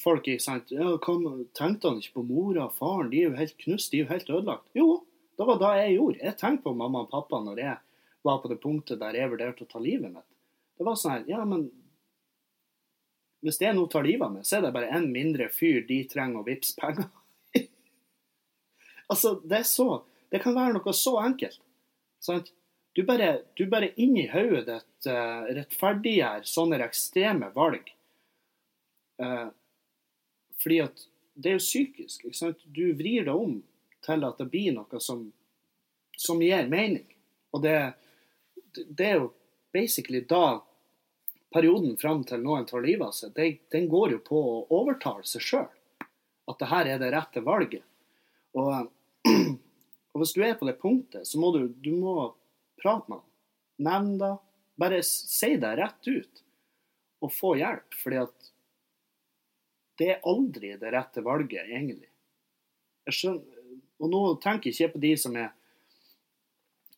[0.02, 0.96] Folk ikke sant, ja,
[1.54, 3.12] Tenkte han ikke på mora og faren?
[3.12, 4.70] De er jo helt knust, de er jo helt ødelagt.
[4.74, 4.88] Jo,
[5.38, 6.22] det var det jeg gjorde.
[6.24, 7.76] Jeg tenkte på mamma og pappa når jeg
[8.26, 10.30] var på det punktet der jeg vurderte å ta livet mitt.
[10.76, 11.68] Det var sånn her Ja, men
[13.46, 16.00] hvis det nå tar livet av meg, så er det bare en mindre fyr de
[16.10, 17.12] trenger å vippse penger.
[19.12, 21.62] Altså, det er så Det kan være noe så enkelt.
[22.20, 22.50] Sant?
[22.96, 27.92] Du bare, du bare inni hodet ditt uh, rettferdiggjør sånne ekstreme valg.
[29.22, 29.52] Uh,
[30.64, 32.26] fordi at det er jo psykisk.
[32.26, 32.64] ikke sant?
[32.66, 33.60] Du vrir det om
[34.06, 35.26] til at det blir noe som,
[36.18, 37.06] som gir mening.
[37.56, 37.78] Og det,
[38.74, 39.32] det er jo
[39.76, 40.62] basically da
[41.56, 45.24] perioden fram til noen tar livet av seg, det, den går jo på å overtale
[45.28, 45.70] seg sjøl.
[46.52, 47.84] At det her er det rette valget.
[48.56, 48.90] Og,
[49.26, 52.16] og, hvis du er på det punktet, så må du, du må
[52.82, 53.30] prate med ham.
[53.86, 54.34] Nevn det.
[54.80, 56.44] Bare si det rett ut.
[57.24, 57.96] Og få hjelp.
[58.00, 58.50] Fordi at
[60.00, 62.10] det er aldri det rette valget, egentlig.
[63.08, 63.62] Jeg skjønner,
[64.02, 65.54] og nå tenker jeg ikke på de som er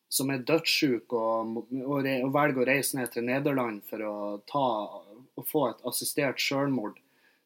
[0.09, 4.13] som er dødssyke og, og, og, velger å reise ned til Nederland for å
[4.47, 4.67] ta
[5.37, 6.97] og få et assistert selvmord,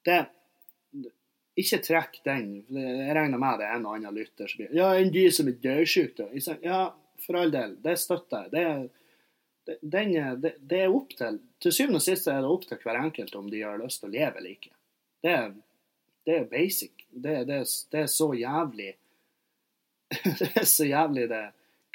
[0.08, 0.22] det
[1.62, 2.50] ikke trekk den.
[2.74, 5.50] Jeg regner med det er en og annen lytter som blir Ja, enn de som
[5.52, 6.28] er dødssyke.
[6.65, 6.82] Ja,
[7.26, 7.78] for all del.
[7.84, 8.89] Det støtter jeg.
[9.65, 12.80] Det, den, det, det, er opp til Til syvende og sist er det opp til
[12.82, 14.74] hver enkelt om de har lyst til å leve eller ikke.
[15.21, 15.38] Det,
[16.26, 17.06] det er basic.
[17.12, 17.63] Det, det,
[18.02, 18.93] er så jævlig
[20.39, 21.45] Det er så jævlig, det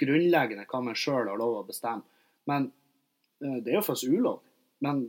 [0.00, 2.05] grunnleggende hva man sjøl har lov å bestemme.
[2.48, 2.70] Men
[3.42, 4.52] eh, det er jo faktisk ulovlig.
[4.85, 5.07] Men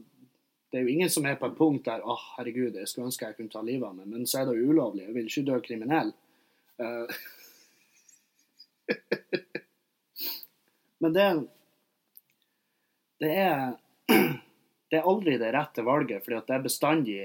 [0.71, 3.08] det er jo ingen som er på et punkt der å, oh, herregud, jeg skulle
[3.08, 5.06] ønske jeg kunne ta livet av meg, men så er det jo ulovlig.
[5.06, 6.12] Jeg vil ikke dø kriminell.
[6.82, 7.08] Uh,
[11.01, 11.27] men det,
[13.23, 13.63] det er
[14.89, 17.21] det er aldri det rette valget, fordi det er bestandig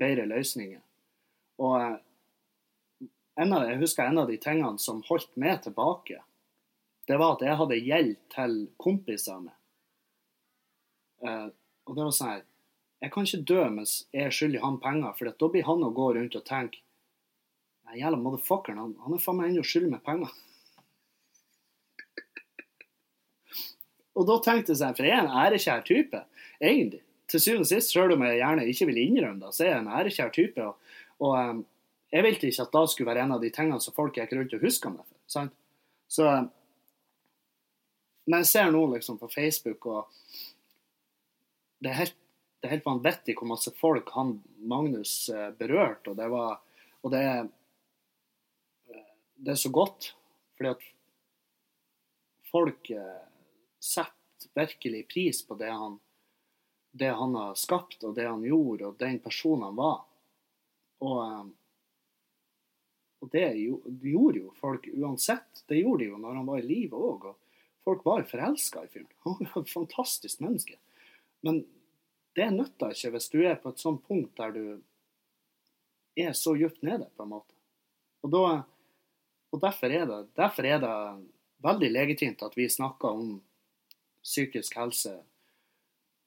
[0.00, 0.80] bedre løsninger.
[1.64, 1.96] Og eh,
[3.40, 6.20] av, jeg husker en av de tingene som holdt meg tilbake
[7.06, 9.52] det var at jeg hadde gjeld til kompisene.
[11.22, 11.48] Uh,
[11.86, 12.42] og det var sånn her
[13.04, 16.10] Jeg kan ikke dø mens jeg skylder han penger, for da blir han å gå
[16.16, 16.82] rundt og tenke
[17.86, 20.32] Nei, jævla motherfuckeren, han, han er faen meg ennå skyldig meg penger.
[24.16, 26.22] og da tenkte jeg seg, for jeg er en ærekjær type,
[26.58, 27.02] egentlig.
[27.30, 29.84] Til syvende og sist, sjøl om jeg gjerne ikke vil innrømme det, så er jeg
[29.84, 30.66] en ærekjær type.
[30.66, 31.62] Og, og um,
[32.10, 34.58] jeg ville ikke at da skulle være en av de tingene som folk gikk rundt
[34.58, 35.18] og huska meg for.
[35.36, 35.54] Sant?
[36.10, 36.26] Så
[38.26, 40.08] men jeg ser nå liksom på Facebook, og
[41.82, 42.16] det er helt,
[42.60, 46.12] det er helt vanvittig hvor masse folk han Magnus eh, berørte.
[46.12, 46.60] Og det var
[47.06, 47.22] Og det,
[49.36, 50.14] det er så godt.
[50.56, 50.86] Fordi at
[52.50, 53.26] folk eh,
[53.78, 55.98] setter virkelig pris på det han,
[56.90, 60.00] det han har skapt, og det han gjorde, og den personen han var.
[61.04, 61.44] Og, eh,
[63.22, 65.62] og det gjorde jo folk uansett.
[65.68, 67.30] Det gjorde de jo når han var i live òg.
[67.30, 69.12] Og folk var forelska i fyren.
[69.28, 70.80] Han var et fantastisk menneske.
[71.46, 71.62] Men
[72.36, 74.64] det nytter ikke hvis du er på et sånt punkt der du
[76.16, 77.52] er så dypt nede, på en måte.
[78.24, 78.44] Og, da,
[79.52, 80.94] og derfor, er det, derfor, er det,
[81.64, 83.36] veldig legitimt at vi snakker om
[84.24, 85.14] psykisk helse.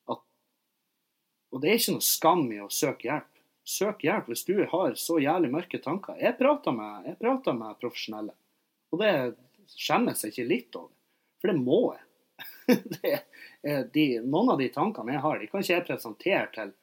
[0.09, 0.23] At,
[1.53, 3.29] og det er ikke noe skam i å søke hjelp.
[3.69, 6.17] Søk hjelp hvis du har så jævlig mørke tanker.
[6.21, 8.33] Jeg prater med, jeg prater med profesjonelle,
[8.89, 9.13] og det
[9.75, 10.93] skjemmes jeg ikke litt over.
[11.39, 12.05] For det må jeg.
[12.97, 13.13] det
[13.63, 16.73] de, noen av de tankene jeg har, de kan ikke jeg presentere til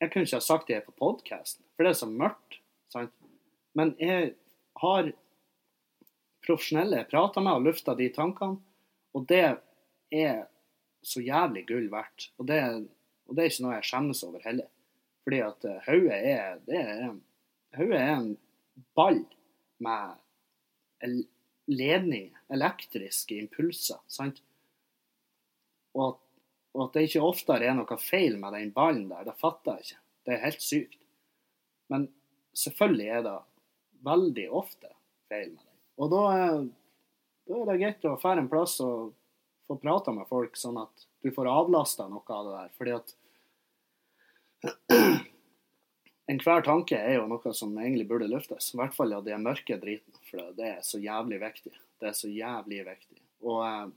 [0.00, 2.58] Jeg kunne ikke ha sagt det på podkasten, for det er så mørkt.
[2.92, 3.14] Sant?
[3.76, 4.34] Men jeg
[4.80, 5.10] har
[6.46, 8.60] profesjonelle jeg prater med og lufta de tankene,
[9.16, 9.56] og det
[10.14, 10.44] er
[11.06, 12.30] så jævlig gull verdt.
[12.38, 12.60] Og det,
[13.26, 14.68] og det er ikke noe jeg skjemmes over heller.
[15.26, 17.16] Fordi at uh, hodet er, er,
[17.82, 18.28] er en
[18.94, 19.22] ball
[19.82, 21.16] med
[21.66, 23.98] ledninger, elektriske impulser.
[24.06, 24.42] sant?
[25.96, 26.22] Og at,
[26.76, 29.86] og at, det ikke oftere er noe feil med den ballen der, det fatter jeg
[29.86, 30.00] ikke.
[30.26, 30.98] Det er helt sykt.
[31.92, 32.08] Men
[32.56, 33.36] selvfølgelig er det
[34.06, 34.90] veldig ofte
[35.30, 35.76] feil med den.
[35.96, 36.66] Og da er,
[37.48, 39.14] da er det greit å fære en plass og
[39.66, 42.74] få prata med folk, sånn at du får avlasta noe av det der.
[42.76, 43.16] Fordi at
[46.32, 48.72] enhver tanke er jo noe som egentlig burde løftes.
[48.74, 50.20] I hvert fall av ja, den mørke driten.
[50.28, 51.74] For det er så jævlig viktig.
[52.00, 53.20] Det er så jævlig viktig.
[53.46, 53.88] Og uh,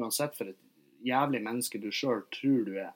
[0.00, 0.60] uansett for et
[1.04, 2.92] jævlig menneske du sjøl tror du er.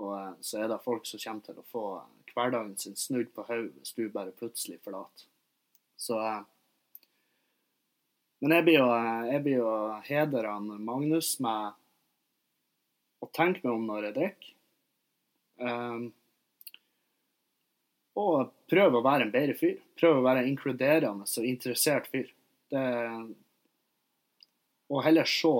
[0.00, 1.84] Og eh, så er det folk som kommer til å få
[2.30, 5.26] hverdagen sin snudd på hodet hvis du bare plutselig forlater.
[6.00, 6.40] Så eh,
[8.40, 9.74] Men jeg blir jo, eh, jeg jo
[10.06, 11.76] hedra Magnus med
[13.20, 14.54] å tenke meg om når jeg drikker.
[15.60, 16.06] Um,
[18.16, 19.74] og prøve å være en bedre fyr.
[20.00, 22.30] Prøve å være en inkluderende og interessert fyr.
[22.72, 22.80] Det,
[24.88, 25.52] og heller se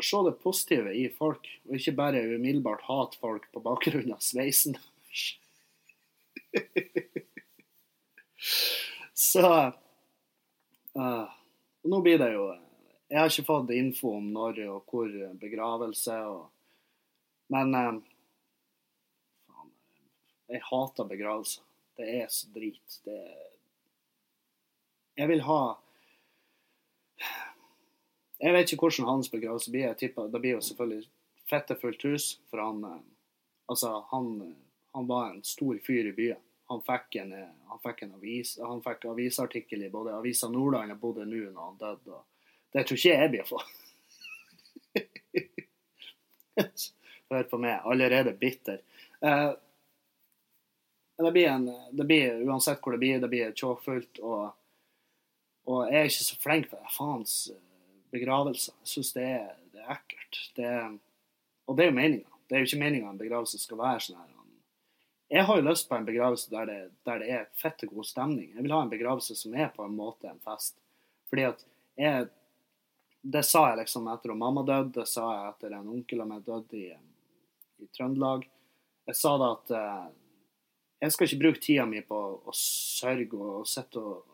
[0.00, 4.78] se det positive i folk, og ikke bare umiddelbart hate folk på bakgrunn av sveisen
[4.78, 5.24] deres.
[9.22, 9.46] Så
[10.98, 11.28] uh,
[11.82, 12.48] Nå blir det jo
[13.08, 16.48] Jeg har ikke fått info om når og hvor begravelse og
[17.52, 18.00] Men uh,
[20.52, 21.64] jeg hater begravelser.
[21.96, 22.98] Det er så drit.
[23.04, 23.20] Det
[25.16, 25.60] Jeg vil ha
[28.42, 29.88] jeg vet ikke hvordan hans begravelse blir.
[29.92, 31.08] Jeg tipper Det blir jo selvfølgelig
[31.50, 32.28] fettefullt hus.
[32.50, 33.00] For han eh,
[33.70, 34.56] Altså, han,
[34.92, 36.40] han, var en stor fyr i byen.
[36.68, 37.30] Han fikk en,
[37.68, 41.62] han fikk en avis, han fikk avisartikkel i både Avisa Nordland og Bodø nå når
[41.62, 42.18] han døde.
[42.74, 43.60] Det tror ikke jeg blir å få.
[47.32, 48.82] Hør på meg, allerede bitter.
[49.24, 49.50] Eh,
[51.22, 54.20] det blir, en, det blir, uansett hvor det blir, det blir tjåfullt.
[54.20, 54.50] Og,
[55.70, 56.92] og jeg er ikke så flink til det.
[56.96, 57.36] Faens
[58.12, 58.76] begravelser.
[58.82, 59.30] Jeg syns det,
[59.72, 60.42] det, er ekkelt.
[60.58, 60.74] Det,
[61.66, 62.38] og det er jo meninga.
[62.48, 64.30] Det er jo ikke meninga en begravelse skal være sånn her.
[65.32, 68.50] Jeg har jo lyst på en begravelse der det, der det er fette god stemning.
[68.52, 70.76] Jeg vil ha en begravelse som er på en måte en fest.
[71.30, 72.30] Fordi at jeg
[73.22, 76.26] Det sa jeg liksom etter at mamma døde, det sa jeg etter en onkel av
[76.26, 76.88] meg døde i,
[77.78, 78.48] i Trøndelag.
[79.06, 80.08] Jeg sa da at eh,
[81.04, 84.26] jeg skal ikke bruke tida mi på å sørge og sitte og,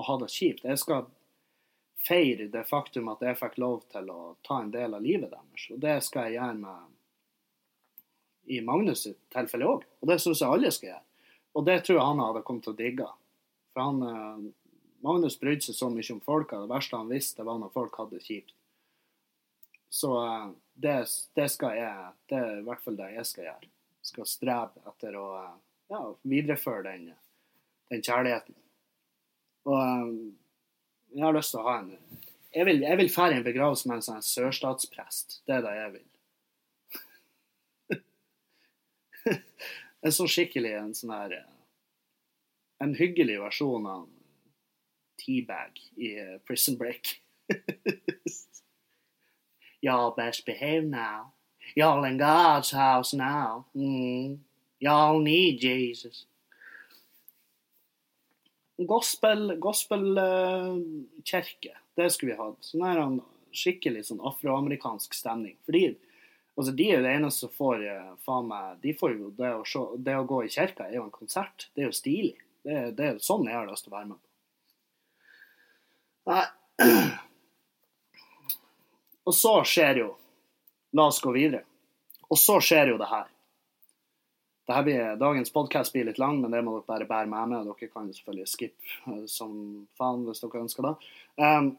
[0.00, 0.64] og ha det kjipt.
[0.64, 1.10] Jeg skal
[2.06, 5.66] feire det faktum at jeg fikk lov til å ta en del av livet deres.
[5.74, 6.88] Og det skal jeg gjøre med
[8.50, 9.84] i Magnus sitt tilfelle òg.
[10.00, 11.04] Og det syns jeg alle skal gjøre.
[11.58, 13.08] Og det tror jeg han hadde kommet til å digge.
[13.74, 14.38] For han, eh,
[15.06, 16.60] Magnus brydde seg så mye om folka.
[16.60, 18.54] Det verste han visste, var når folk hadde det kjipt.
[19.90, 20.96] Så eh, det,
[21.36, 23.70] det, skal jeg Det er i hvert fall det jeg skal gjøre.
[24.10, 25.56] Skal strebe etter å eh,
[25.92, 27.10] ja, videreføre den,
[27.90, 28.56] den kjærligheten.
[29.68, 30.14] Og
[31.14, 31.90] jeg har lyst til å ha en
[32.50, 35.36] Jeg vil, jeg vil feire en begravelse med en sånn sørstatsprest.
[35.46, 36.06] Det er det jeg vil.
[40.04, 41.36] en sånn skikkelig en sånn her
[42.82, 44.08] En hyggelig versjon av
[45.20, 47.20] Teabag i eh, Prison Break.
[49.84, 51.32] Y'all best behave now.
[51.76, 53.66] Y'all in God's house now.
[53.76, 54.40] Mm.
[54.80, 56.26] Y'all need Jesus
[58.86, 61.76] gospel, gospelkirke.
[61.96, 62.64] Det skulle vi hatt.
[62.64, 63.20] Sånn her
[63.52, 65.56] skikkelig sånn afroamerikansk stemning.
[65.66, 65.96] Fordi
[66.56, 69.50] altså, de er jo det eneste som får eh, faen meg de får jo det
[69.56, 71.58] å, se, det å gå i kirka er jo en konsert.
[71.74, 72.36] Det er jo stilig.
[72.64, 74.26] Det, det er sånn jeg har lyst til å være med på.
[76.30, 76.46] Nei.
[79.28, 80.10] Og så skjer jo
[80.96, 81.62] La oss gå videre.
[82.34, 83.28] Og så skjer jo det her.
[84.70, 87.48] Det her blir, dagens podkast blir litt lang, men det må dere bare bære med
[87.50, 87.64] meg.
[87.66, 89.50] Dere kan selvfølgelig skippe eh, som
[89.98, 90.92] faen hvis dere ønsker det.
[91.42, 91.74] Um,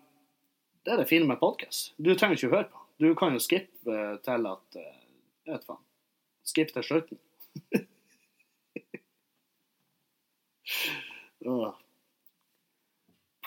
[0.84, 1.93] det er det fine med podkast.
[1.95, 2.80] Du trenger ikke å høre på.
[2.99, 4.91] Du kan jo skippe uh, til at uh,
[5.47, 5.80] Jeg vet faen.
[6.51, 7.15] Skipp til slutten.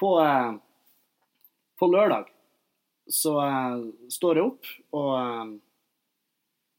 [0.01, 0.11] på,
[1.85, 2.33] på lørdag
[3.13, 3.37] så
[4.09, 4.65] står jeg opp,
[4.97, 5.13] og,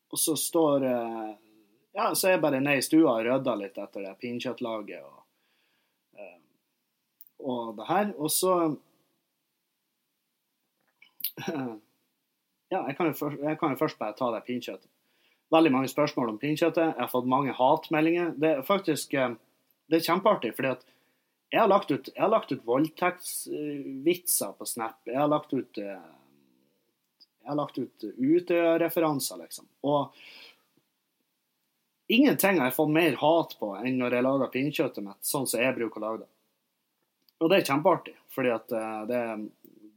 [0.09, 0.89] og så står
[1.95, 5.21] ja, så er jeg bare nede i stua og rydda litt etter det pinnekjøttlaget og,
[7.45, 8.11] og det her.
[8.19, 8.55] Og så
[12.73, 14.89] Ja, jeg kan, jo jeg kan jo først bare ta det pinnekjøttet.
[15.53, 16.95] Veldig mange spørsmål om pinnekjøttet.
[16.95, 18.33] Jeg har fått mange hatmeldinger.
[18.41, 20.85] Det er faktisk det er kjempeartig, fordi at
[21.53, 24.97] jeg har lagt ut, jeg har lagt ut voldtektsvitser på Snap.
[25.07, 25.77] Jeg har lagt ut
[27.45, 29.67] jeg har lagt ut Utøya-referanser, liksom.
[29.85, 30.17] Og
[32.07, 35.61] ingenting har jeg fått mer hat på enn når jeg lager pinnekjøttet mitt sånn som
[35.61, 36.29] jeg bruker å lage det.
[37.43, 39.23] Og det er kjempeartig, fordi det,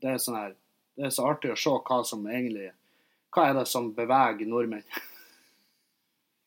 [0.02, 0.56] det er sånn
[0.98, 2.72] det er så artig å se hva som egentlig
[3.30, 4.86] Hva er det som beveger nordmenn?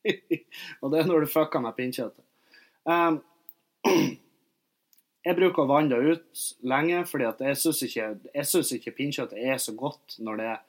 [0.82, 2.24] og det er når du fucker med pinnekjøttet.
[2.82, 3.20] Um,
[5.26, 9.76] jeg bruker å vanne det ut lenge, fordi jeg syns ikke, ikke pinnekjøttet er så
[9.78, 10.60] godt når det er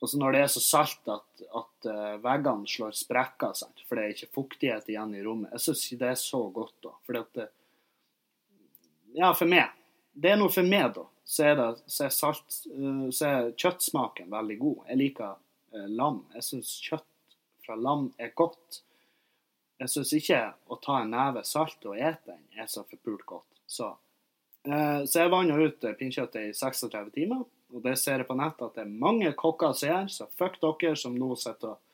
[0.00, 3.82] altså når det er så salt at, at uh, veggene slår sprekker, sant?
[3.88, 5.52] for det er ikke fuktighet igjen i rommet.
[5.56, 6.94] Jeg syns ikke det er så godt da.
[7.06, 7.48] Fordi at det,
[9.18, 9.74] Ja, for meg.
[10.14, 11.04] Det er noe for meg, da.
[11.30, 14.84] Så er, det, så er, salt, uh, så er kjøttsmaken veldig god.
[14.88, 16.22] Jeg liker eh, lam.
[16.34, 17.36] Jeg syns kjøtt
[17.66, 18.80] fra lam er godt.
[19.80, 23.48] Jeg syns ikke å ta en neve salt og ete den er så forpult godt.
[23.70, 23.86] Så,
[24.66, 27.44] så jeg vanna ut pinnkjøttet i 36 timer.
[27.70, 30.58] Og det ser jeg på nettet at det er mange kokker som gjør, så fuck
[30.62, 31.86] dere som nå sitter og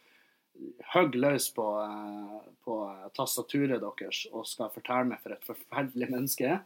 [0.95, 2.77] hogger løs på, eh, på,
[3.17, 6.63] tastaturet deres og skal fortelle meg for et forferdelig menneske jeg er.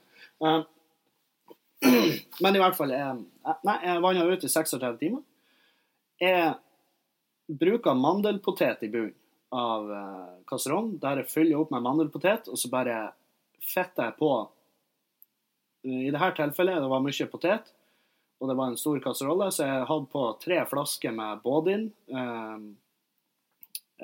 [0.47, 3.25] Eh, men i hvert fall jeg,
[3.67, 5.25] Nei, jeg vanna ut i 36 timer.
[6.21, 6.55] Jeg
[7.61, 9.17] bruker mandelpotet i bunnen
[9.51, 9.89] av
[10.47, 12.99] kasserollen, der jeg fyller opp med mandelpotet, og så bare
[13.67, 14.29] fetter jeg på
[15.91, 17.73] I dette tilfellet det var mye potet
[18.41, 21.91] og det var en stor kasserolle, så jeg hadde på tre flasker med Bådin.
[22.09, 22.63] Eh,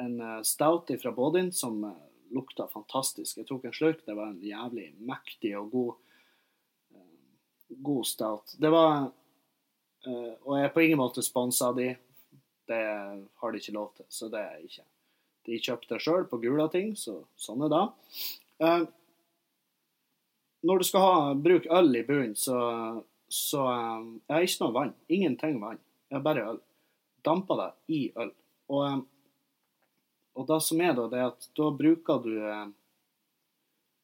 [0.02, 2.02] en eh, stout fra Bådin som eh,
[2.36, 3.38] lukta fantastisk.
[3.38, 4.02] Jeg tok en slurk.
[4.04, 5.94] Det var en jævlig mektig og god,
[7.88, 8.56] god stout.
[8.60, 9.08] Det var
[10.06, 11.88] Og jeg er på ingen måte sponsa de.
[12.68, 12.82] Det
[13.40, 14.84] har de ikke lov til, så det er jeg ikke.
[15.48, 17.82] De kjøpte sjøl på Gulating, så sånn er det.
[20.62, 22.54] Når du skal ha, bruke øl i bunnen, så
[23.28, 24.94] så um, jeg har ikke noe vann.
[25.08, 25.78] Ingenting vann.
[26.08, 26.58] Jeg har bare øl.
[27.26, 28.32] Damper det i øl.
[28.70, 29.06] Og, um,
[30.36, 32.74] og det som er da, det er at da bruker du um,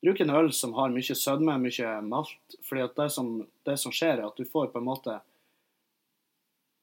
[0.03, 2.57] Bruk en øl som har mye sødme, mye malt.
[2.75, 5.21] at det som, det som skjer, er at du får på en måte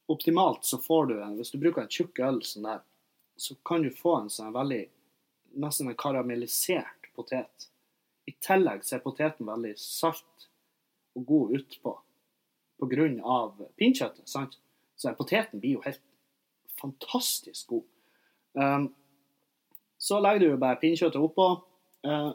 [0.09, 2.79] Optimalt så får du en Hvis du bruker en tjukk øl sånn der,
[3.35, 4.85] så kan du få en sånn veldig
[5.59, 7.67] Nesten en karamellisert potet.
[8.29, 10.47] I tillegg så er poteten veldig salt
[11.17, 11.95] og god utpå
[12.79, 13.67] pga.
[13.77, 14.27] pinnekjøttet.
[14.29, 14.57] sant?
[14.99, 16.01] Så poteten blir jo helt
[16.79, 17.85] fantastisk god.
[18.53, 18.89] Um,
[19.99, 21.47] så legger du jo bare pinnekjøttet oppå.
[22.07, 22.31] Uh,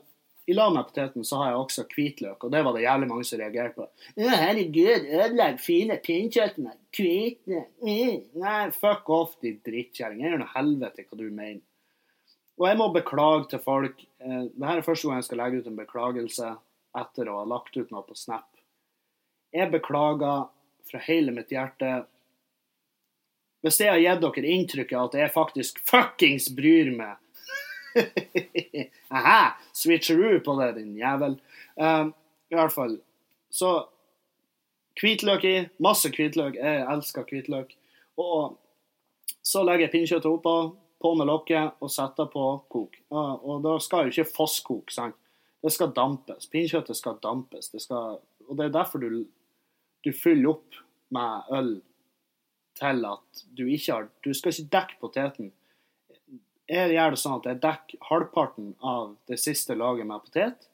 [0.47, 3.25] I lag med poteten så har jeg også hvitløk, og det var det jævlig mange
[3.25, 3.87] som reagerte på.
[4.17, 8.19] 'Herregud, ødelegg fine pinnekjøtt med hvitløk.' Mm.
[8.41, 10.21] Nei, fuck off, de drittkjerring.
[10.21, 11.63] Jeg gjør noe helvete hva du mener.
[12.61, 14.05] Og jeg må beklage til folk.
[14.21, 16.53] Uh, Dette er første gang jeg skal legge ut en beklagelse
[16.95, 18.54] etter å ha lagt ut noe på Snap.
[19.55, 20.49] Jeg beklager
[20.91, 22.05] fra hele mitt hjerte.
[23.65, 27.21] Hvis jeg har gitt dere inntrykket at jeg faktisk fuckings bryr meg
[29.15, 29.55] Aha!
[29.73, 31.37] Switcheroo på det, din jævel.
[31.79, 32.11] Um,
[32.51, 32.97] I hvert fall.
[33.51, 33.71] Så
[35.01, 35.55] hvitløk i.
[35.79, 36.59] Masse hvitløk.
[36.59, 37.77] Jeg elsker hvitløk.
[38.19, 38.57] Og
[39.45, 40.57] så legger jeg pinnekjøttet oppå,
[40.99, 42.99] på med lokket og setter på kok.
[43.15, 45.17] Og da skal jo ikke fosskoke, sant.
[45.65, 46.49] Det skal dampes.
[46.51, 47.71] Pinnekjøttet skal dampes.
[47.73, 49.25] Det skal, og det er derfor du
[50.05, 50.81] du fyller opp
[51.15, 51.75] med øl
[52.79, 55.53] til at du ikke har Du skal ikke dekke poteten.
[56.69, 60.69] Jeg gjør det sånn at jeg dekker halvparten av det siste laget med potet.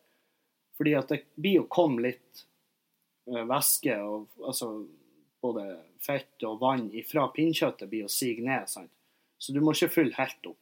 [0.78, 2.45] Fordi at det blir å komme litt
[3.28, 4.70] eh, væske og altså
[5.43, 5.66] både
[6.01, 8.68] fett og vann fra pinnkjøttet blir å sige ned.
[8.68, 8.93] sant?
[9.41, 10.61] Så du må ikke fylle helt opp.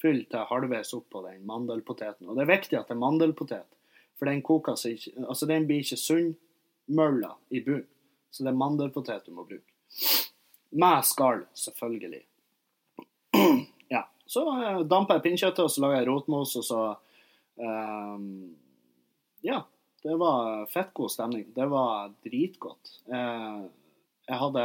[0.00, 2.28] Fyll til halvveis opp på den mandelpoteten.
[2.28, 3.66] Og det er viktig at det er mandelpotet,
[4.16, 6.30] for den ikke Altså, den blir ikke sunn
[6.90, 7.88] mølla i bunnen.
[8.30, 9.74] Så det er mandelpotet du må bruke.
[10.70, 12.22] Med skall, selvfølgelig.
[13.94, 14.04] ja.
[14.26, 16.80] Så uh, damper jeg pinnkjøttet, og så lager jeg rotmos, og så
[17.58, 18.30] um,
[19.46, 19.64] Ja.
[20.00, 21.50] Det var fettgod stemning.
[21.52, 22.94] Det var dritgodt.
[23.10, 23.66] Uh,
[24.24, 24.62] jeg hadde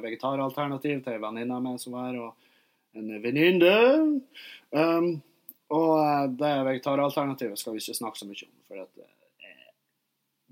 [0.00, 3.74] vegetaralternativ til ei venninne av meg som var her, og en venninne.
[4.72, 5.10] Um,
[5.74, 9.17] og det vegetaralternativet skal vi ikke snakke så mye om, for at jeg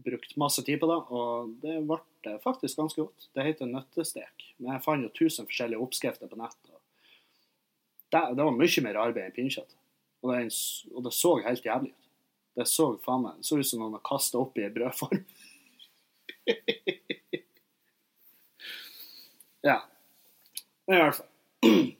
[0.04, 3.28] brukte masse tid på det, og det ble faktisk ganske godt.
[3.34, 6.58] Det heter nøttestek, men jeg fant jo tusen forskjellige oppskrifter på nett.
[8.12, 9.72] Det, det, var mye mer arbeid enn pinnekjøtt,
[10.22, 10.30] og,
[10.92, 12.02] og, det så helt jævlig ut.
[12.56, 15.20] Det så faen meg, så ut som noen har kasta opp i en brødform.
[19.68, 19.78] ja.
[20.86, 21.30] I hvert fall.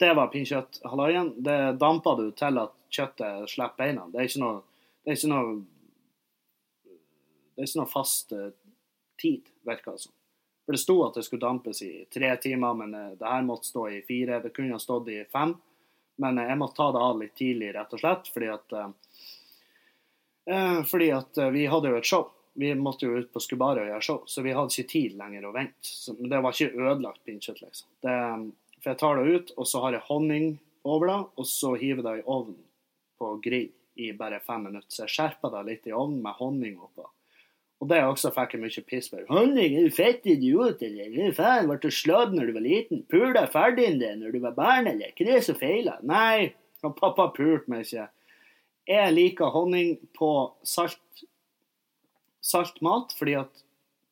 [0.00, 1.34] Det var pinnkjøtthalaien.
[1.44, 4.06] Det dampa du til at kjøttet slipper beina.
[4.08, 4.62] Det er ikke noe,
[5.04, 5.50] det er ikke noe,
[7.60, 8.46] det er ikke noen fast uh,
[9.20, 10.12] tid, virker det som.
[10.64, 13.68] For det sto at det skulle dampes i tre timer, men uh, det her måtte
[13.68, 14.38] stå i fire.
[14.40, 15.52] Det kunne ha stått i fem.
[16.24, 18.74] Men uh, jeg måtte ta det av litt tidlig, rett og slett, fordi at,
[20.88, 22.24] fordi at vi hadde jo et show.
[22.56, 25.44] Vi måtte jo ut på Skubare og gjøre show, så vi hadde ikke tid lenger
[25.50, 25.84] å vente.
[25.84, 27.90] Så, det var ikke ødelagt pinnkjøtt, liksom.
[28.00, 28.16] Det,
[28.80, 30.48] for jeg tar det ut, og så har jeg honning
[30.88, 32.58] over det, og så hiver det i ovnen
[33.20, 33.68] på grill
[34.00, 34.88] i bare fem minutter.
[34.88, 37.04] Så jeg skjerper det litt i ovnen med honning oppå.
[37.80, 39.24] Og det også fikk jeg mye piss for.
[39.24, 41.06] 'Honning, er du fett idiot, eller?
[41.08, 43.04] Er du faen, ble slått når du var liten?
[43.08, 45.14] Pula ferdigen din når du var barn, eller?
[45.16, 46.52] Hva er det som feiler?' Nei,
[46.84, 48.08] og pappa pulte meg ikke.
[48.90, 50.30] Jeg liker honning på
[50.66, 51.24] salt,
[52.44, 53.64] salt mat, fordi at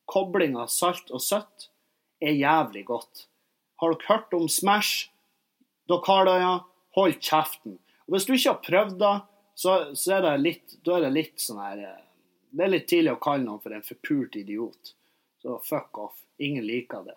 [0.09, 1.69] koblinga salt og søtt
[2.25, 3.27] er jævlig godt.
[3.81, 5.11] Har dere hørt om Smash?
[5.89, 6.55] Dere har det, ja.
[6.97, 7.79] Hold kjeften.
[8.07, 9.17] Og Hvis du ikke har prøvd det,
[9.59, 12.05] så, så er det litt, da er det litt sånn her eh,
[12.51, 14.95] Det er litt tidlig å kalle noen for en forpult idiot.
[15.43, 16.23] Så fuck off.
[16.39, 17.17] Ingen liker det.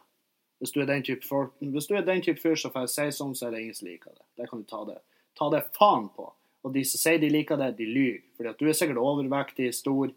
[0.61, 3.07] Hvis du er den type, folk, hvis du er den type fyr som får si
[3.17, 4.25] sånn, så er det ingen som liker det.
[4.37, 4.99] Det kan du ta det.
[5.37, 6.27] Ta det faen på.
[6.61, 8.21] Og de som sier de liker det, de lyver.
[8.37, 10.11] Fordi du er sikkert overvektig, stor,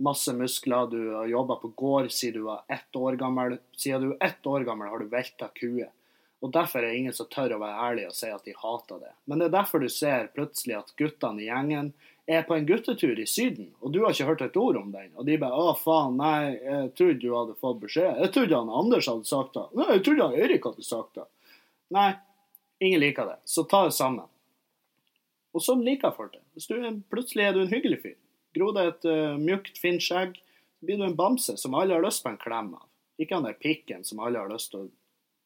[0.00, 3.58] masse muskler, du har jobba på gård siden du var ett år gammel.
[3.76, 5.90] Siden du er ett år gammel har du velta kuer.
[6.40, 9.02] Og Derfor er det ingen som tør å være ærlig og si at de hater
[9.02, 9.12] det.
[9.28, 11.92] Men det er derfor du ser plutselig at guttene i gjengen
[12.26, 15.12] er på en guttetur i Syden, og du har ikke hørt et ord om den.
[15.16, 18.20] Og de bare 'Å, faen, nei, jeg trodde du hadde fått beskjed'.
[18.20, 19.66] Jeg trodde han Anders hadde sagt det.
[19.74, 21.26] Nei, jeg trodde han Erik hadde sagt det.
[21.90, 22.14] Nei,
[22.80, 23.38] ingen liker det.
[23.44, 24.28] Så ta det sammen.
[25.52, 26.44] Og sånn liker folk det.
[26.54, 28.16] Hvis du er, plutselig er du en hyggelig fyr.
[28.54, 30.38] Gror deg et uh, mjukt, fint skjegg,
[30.78, 32.86] så blir du en bamse som alle har lyst på en klem av.
[33.18, 34.90] Ikke han der pikken som alle har lyst til å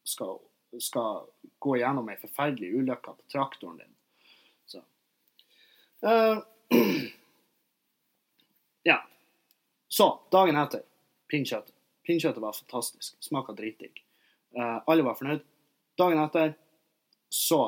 [0.04, 0.38] skal,
[0.80, 1.24] skal
[1.64, 3.92] gå gjennom ei forferdelig ulykke på traktoren din.
[4.68, 4.82] Så.
[6.04, 6.44] Uh,
[8.90, 8.98] ja.
[9.88, 10.84] Så, dagen etter,
[11.30, 11.74] pinnkjøttet.
[12.04, 13.16] Pinnkjøttet var fantastisk.
[13.24, 14.02] Smaka dritdigg.
[14.56, 15.44] Uh, alle var fornøyd.
[15.98, 16.54] Dagen etter
[17.32, 17.62] så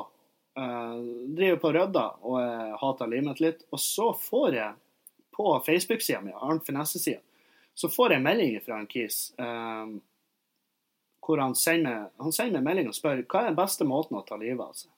[0.59, 0.99] uh,
[1.37, 3.63] driver på og rydder og jeg hater livet mitt litt.
[3.71, 4.75] Og så får jeg
[5.37, 7.21] på Facebook-sida mi, Arnt Finesse-sida,
[7.77, 9.85] så får jeg melding fra en kis uh,
[11.21, 14.23] hvor han sender, han sender meg melding og spør hva er den beste måten å
[14.25, 14.89] ta livet av seg.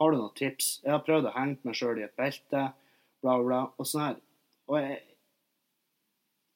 [0.00, 0.68] Har du noen tips?
[0.84, 2.68] Jeg har prøvd å henge meg sjøl i et belte,
[3.22, 4.18] bla, bla, og sånn her.
[4.70, 4.98] Og jeg,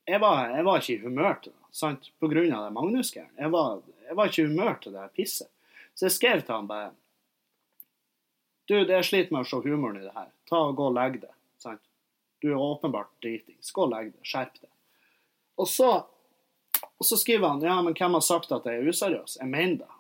[0.09, 3.35] jeg, var, jeg, var, ikke i humør til det, sant, på grunn av det Magnus-greiene.
[3.39, 5.51] Jeg, jeg, var ikke i humør til det pisset.
[5.95, 6.93] Så jeg skrev til han bare
[8.67, 10.31] Du, jeg sliter med å se humoren i det her.
[10.49, 11.35] Ta og Gå og legg deg.
[11.61, 11.83] Sant?
[12.41, 13.59] Du er åpenbart driting.
[13.77, 14.23] og legg deg.
[14.25, 14.71] Skjerp deg.
[15.61, 15.91] Og så,
[16.83, 19.37] og så, skriver han ja, men hvem har sagt at jeg er useriøs?
[19.41, 19.93] Jeg mener det.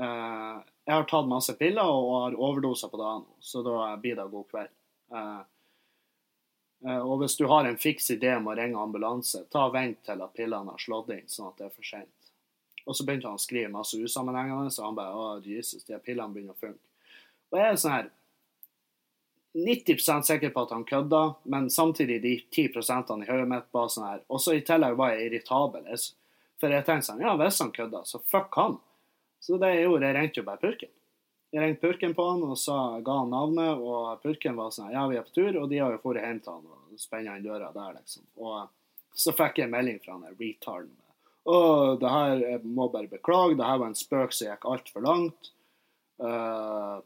[0.00, 4.28] Uh, jeg har tatt masse piller og har overdoser på dagen, så da blir det
[4.32, 4.72] god kveld.
[5.12, 5.42] Uh,
[6.80, 10.22] og hvis du har en fiks idé om å ringe ambulanse, ta og vent til
[10.24, 12.30] at pillene har slått inn, sånn at det er for sent.
[12.86, 16.32] Og så begynte han å skrive masse usammenhengende, så han bare Å, Jesus, de pillene
[16.32, 16.80] begynner å funke.
[17.50, 18.08] Og jeg er sånn her
[19.54, 21.22] 90% sikker på at han kødda,
[21.52, 24.22] men samtidig de 10% i hodet mitt var sånn her.
[24.30, 25.88] Og så i tillegg var jeg irritabel.
[26.60, 28.78] For jeg tenkte sånn Ja, hvis han kødda, så fuck han.
[29.42, 30.92] Så det jeg gjorde, jeg ringte jo bare purken.
[31.50, 35.06] Jeg ringte purken på han og sa, ga han navnet, og purken var sånn Ja,
[35.10, 37.46] vi er på tur, og de har jo dratt hjem til han og spenna inn
[37.46, 38.22] døra der, liksom.
[38.38, 38.68] Og
[39.18, 40.94] så fikk jeg en melding fra han der retarden.
[41.50, 41.56] Å,
[41.98, 45.50] det her Jeg må bare beklage, det her var en spøk som gikk altfor langt.
[46.20, 47.00] Uh,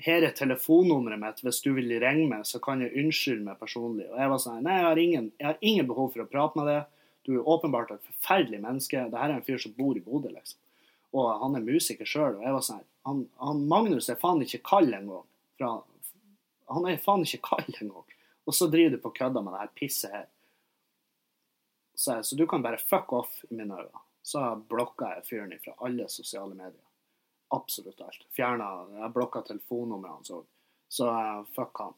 [0.00, 4.06] her er telefonnummeret mitt, hvis du vil ringe meg, så kan jeg unnskylde meg personlig.
[4.10, 6.60] Og jeg var sånn Nei, jeg har, ingen, jeg har ingen behov for å prate
[6.60, 6.92] med deg.
[7.26, 9.08] Du er åpenbart et forferdelig menneske.
[9.10, 10.60] Dette er en fyr som bor i Bodø, liksom.
[11.16, 12.36] Og han er musiker sjøl.
[12.38, 15.26] Og jeg var sånn han, han, Magnus er faen ikke kald engang.
[16.66, 18.16] Han er faen ikke kald engang.
[18.46, 20.26] Og så driver du på kødda med det her pisset her.
[21.94, 24.02] Så, så du kan bare fuck off i mine øyne.
[24.26, 26.82] Så blokka jeg fyren fra alle sosiale medier.
[27.54, 28.26] Absolutt alt.
[28.34, 30.42] Fjerna Jeg blokka telefonnummeret hans òg.
[30.90, 31.06] Så
[31.54, 31.94] fuck han.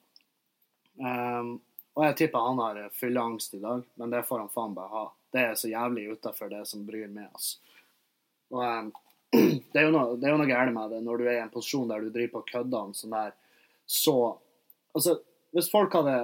[1.00, 1.54] Um,
[1.96, 5.04] og jeg tipper han har fylleangst i dag, men det får han faen bare ha.
[5.32, 7.54] Det er så jævlig utafor det som bryr med oss.
[8.52, 8.92] Og um,
[9.72, 11.43] det er jo noe, det er jo noe gærent med det når du er i
[11.43, 13.33] en posisjon der du driver på køddene sånn der,
[13.87, 14.18] så
[14.97, 15.18] Altså,
[15.53, 16.14] hvis folk hadde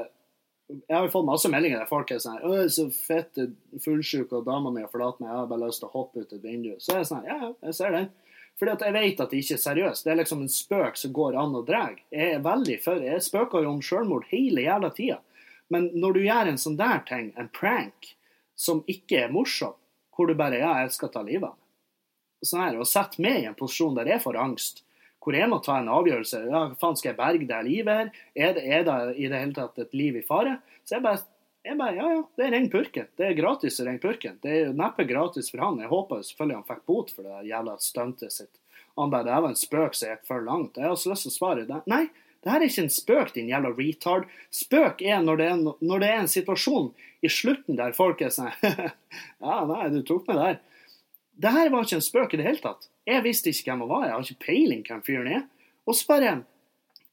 [0.89, 3.37] Jeg har jo fått masse meldinger der folk er sånn her 'Å, så fett
[3.85, 6.33] fullsjuk, og dama mi har forlatt meg, jeg har bare lyst til å hoppe ut
[6.33, 8.09] et vindu.' Så er jeg sånn Ja, ja, jeg ser den.
[8.59, 10.05] Fordi at jeg vet at det ikke er seriøst.
[10.05, 11.83] Det er liksom en spøk som går an å dra.
[12.11, 15.19] Jeg er veldig for Jeg spøker jo om selvmord hele jævla tida.
[15.69, 18.15] Men når du gjør en sånn der ting, en prank,
[18.57, 19.75] som ikke er morsom,
[20.17, 21.59] hvor du bare 'Ja, jeg skal ta livet av
[22.45, 24.83] meg', sånn her, og setter meg i en posisjon der jeg får angst,
[25.25, 26.41] hvor jeg må ta en avgjørelse.
[26.53, 28.11] Ja, faen, skal jeg berge det livet her?
[28.37, 30.59] Er det, er det i det hele tatt et liv i fare?
[30.85, 31.23] Så jeg bare,
[31.65, 33.09] jeg bare Ja, ja, det er ren purken.
[33.17, 34.37] Det er gratis å ringe purken.
[34.43, 35.81] Det er neppe gratis for han.
[35.81, 38.61] Jeg håper selvfølgelig han fikk bot for det jævla stuntet sitt.
[39.01, 40.77] Han bare Det var en spøk som gikk for langt.
[40.77, 41.81] Jeg har også lyst til å svare det.
[41.89, 42.05] Nei,
[42.45, 44.29] det her er ikke en spøk, din jævla retard.
[44.53, 46.93] Spøk er når det er, når det er en situasjon
[47.25, 48.53] i slutten der folk er sånn
[49.45, 50.59] Ja, nei, du tok meg der.
[51.35, 52.89] Det her var ikke en spøk i det hele tatt.
[53.09, 55.47] Jeg visste ikke hvem han var, jeg har ikke peiling hvem fyren er.
[55.85, 56.35] Og så bare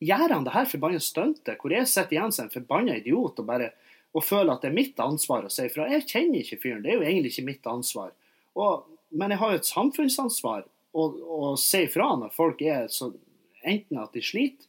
[0.01, 3.47] gjør han det her forbanna stuntet, hvor jeg sitter igjen som en forbanna idiot og
[3.49, 3.71] bare
[4.11, 5.87] og føler at det er mitt ansvar å si ifra.
[5.87, 8.11] Jeg kjenner ikke fyren, det er jo egentlig ikke mitt ansvar.
[8.59, 13.13] Og, men jeg har jo et samfunnsansvar å, si ifra når folk er så
[13.61, 14.65] Enten at de sliter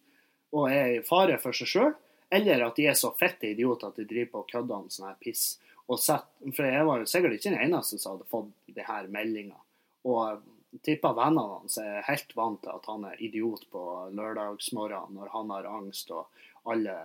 [0.53, 1.95] og er i fare for seg sjøl,
[2.33, 5.11] eller at de er så fette idioter at de driver på og kødder om sånn
[5.11, 5.45] her piss.
[5.93, 9.11] Og sett, for jeg var jo sikkert ikke den eneste som hadde fått det her
[9.13, 9.59] meldinga.
[10.09, 10.47] Og
[10.87, 13.83] tipper vennene hans er helt vant til at han er idiot på
[14.17, 16.97] lørdagsmorgen når han har angst, og alle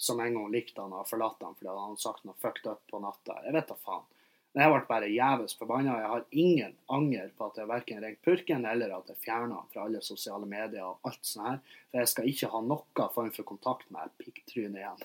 [0.00, 2.82] som en gang likte han, har forlatt han fordi han hadde sagt noe fucked up
[2.90, 3.36] på natta.
[3.44, 4.08] Jeg vet da faen.
[4.56, 5.94] Men jeg ble bare jævlig forbanna.
[6.00, 9.82] Jeg har ingen anger på at jeg verken ringte purken eller at jeg fjerna fra
[9.84, 11.58] alle sosiale medier og alt sånt her.
[11.90, 14.96] For jeg skal ikke ha noe form for kontakt med pikktrynet igjen.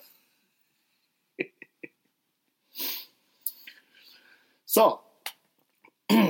[4.72, 4.86] Så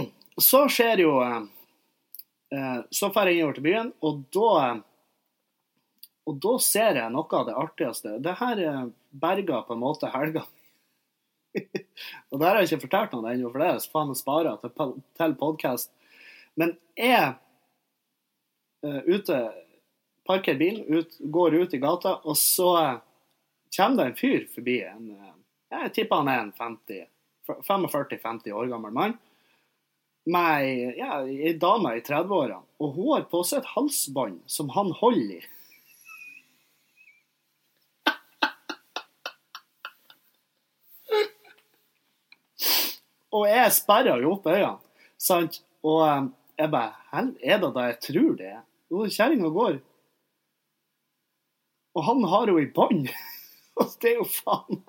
[0.51, 4.83] Så skjer jo eh, Så drar jeg innover til byen, og da
[6.23, 8.18] og da ser jeg noe av det artigste.
[8.23, 8.59] Det her
[9.11, 10.45] berga på en måte helga
[12.31, 14.95] og der har jeg ikke fortalt noen ennå, for det er faen å spare til,
[15.19, 15.93] til podkast.
[16.61, 17.35] Men jeg
[18.87, 19.39] uh, ute
[20.29, 22.73] parkerer bilen, ut, går ut i gata, og så
[23.73, 24.79] kommer det en fyr forbi.
[24.87, 25.37] En, uh,
[25.73, 26.53] jeg tipper han er en
[27.49, 29.17] 45-50 år gammel mann.
[30.33, 31.17] Med ei ja,
[31.59, 32.61] dame i 30-årene.
[32.79, 35.43] Og hun har på seg et halsbånd som han holder i.
[43.33, 44.78] Og jeg sperra jo opp øynene.
[45.20, 45.62] Sant?
[45.87, 46.28] Og um,
[46.59, 46.93] jeg bare
[47.43, 48.61] er det da jeg tror det er?
[48.93, 49.78] Jo, kjerringa går.
[51.97, 53.09] Og han har henne i bånd.
[53.80, 54.83] Og det er jo faen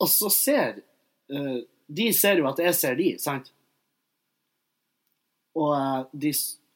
[0.00, 0.80] Og så ser
[1.30, 3.52] uh, De ser jo at jeg ser de, sant?
[5.54, 6.32] Og, uh, de,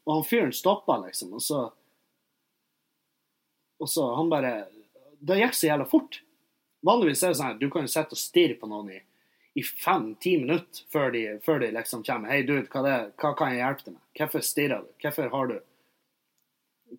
[0.07, 1.65] og han fyren stopper, liksom, og så
[3.83, 4.55] Og så han bare
[5.25, 6.21] det gikk så jævla fort.
[6.85, 8.99] Vanligvis er det sånn at du kan sitte og stirre på noen i,
[9.57, 12.29] i fem-ti minutter før de, før de, liksom kommer.
[12.29, 14.05] 'Hei, dude, hva, det, hva, kan jeg hjelpe deg med?
[14.19, 14.91] Hvorfor stirrer du?
[15.03, 15.57] Hvorfor har du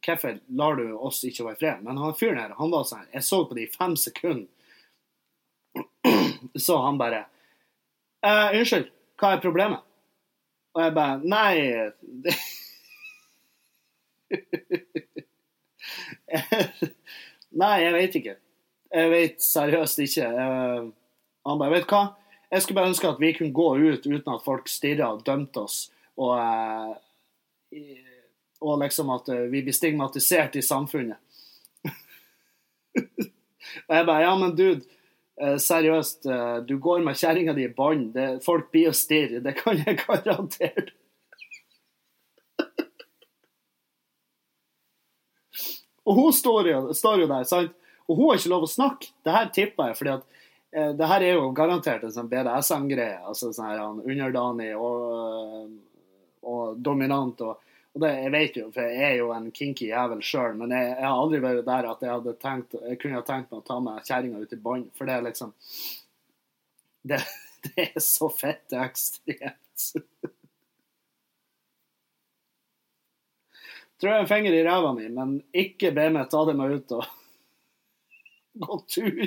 [0.05, 3.13] Hvorfor lar du oss ikke være i fred?' Men han fyren her, han var sånn
[3.13, 4.49] Jeg så på det i fem sekunder.
[6.65, 7.26] Så han bare
[8.23, 9.84] eh, 'Unnskyld, hva er problemet?'
[10.76, 11.55] Og jeg bare Nei
[17.56, 18.36] Nei, jeg vet ikke.
[18.95, 20.28] Jeg vet seriøst ikke.
[20.28, 20.89] Uh,
[21.47, 22.03] han bare Vet hva?
[22.51, 25.58] Jeg skulle bare ønske at vi kunne gå ut uten at folk stirra og dømte
[25.64, 25.78] oss.
[26.20, 26.95] Og, uh,
[28.64, 31.20] og liksom at uh, vi blir stigmatisert i samfunnet.
[33.88, 34.84] og jeg bare Ja, men dude.
[35.60, 36.24] seriøst,
[36.64, 38.16] du går med kjerringa di i bånd.
[38.45, 39.41] Folk blir og stirre.
[39.43, 40.86] Det kan jeg garantere.
[46.06, 47.76] Og hun står jo, står jo, der, sant?
[48.06, 49.12] Og hun har ikke lov å snakke.
[49.26, 50.26] Det her tipper jeg, fordi at
[50.78, 53.22] eh, det her er jo garantert en sånn BDSM-greie.
[53.26, 55.72] altså sånn her Underdanig og,
[56.45, 57.41] og dominant.
[57.41, 60.76] og, og det, Jeg vet jo, for jeg er jo en kinky jævel sjøl, men
[60.78, 63.64] jeg, jeg, har aldri vært der at jeg hadde tenkt, jeg kunne ha tenkt meg
[63.64, 64.91] å ta med kjerringa ut i bånd.
[64.97, 65.56] For det er liksom
[67.06, 67.22] Det,
[67.66, 69.89] det er så fett ekstremt.
[74.02, 76.98] Tror jeg en finger i ræva mi, men ikke be meg ta det meg ut
[76.98, 77.06] og
[78.66, 79.22] gå tur.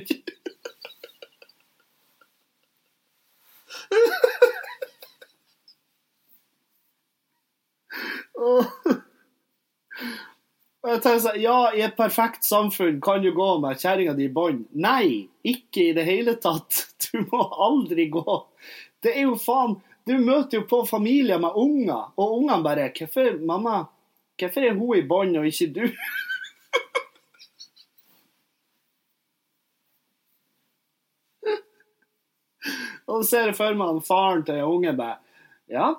[10.89, 14.33] Jeg tenker sånn, Ja, i et perfekt samfunn kan du gå med kjerringa di i
[14.33, 14.67] bånd.
[14.79, 16.85] Nei, ikke i det hele tatt.
[17.09, 18.35] Du må aldri gå.
[19.01, 23.39] Det er jo faen Du møter jo på familier med unger, og ungene bare 'Hvorfor,
[23.45, 23.87] mamma,
[24.39, 25.93] hvorfor er hun i bånd og ikke du?'
[33.09, 35.17] Og så ser jeg for meg han faren til ungen unge bare
[35.73, 35.95] Ja,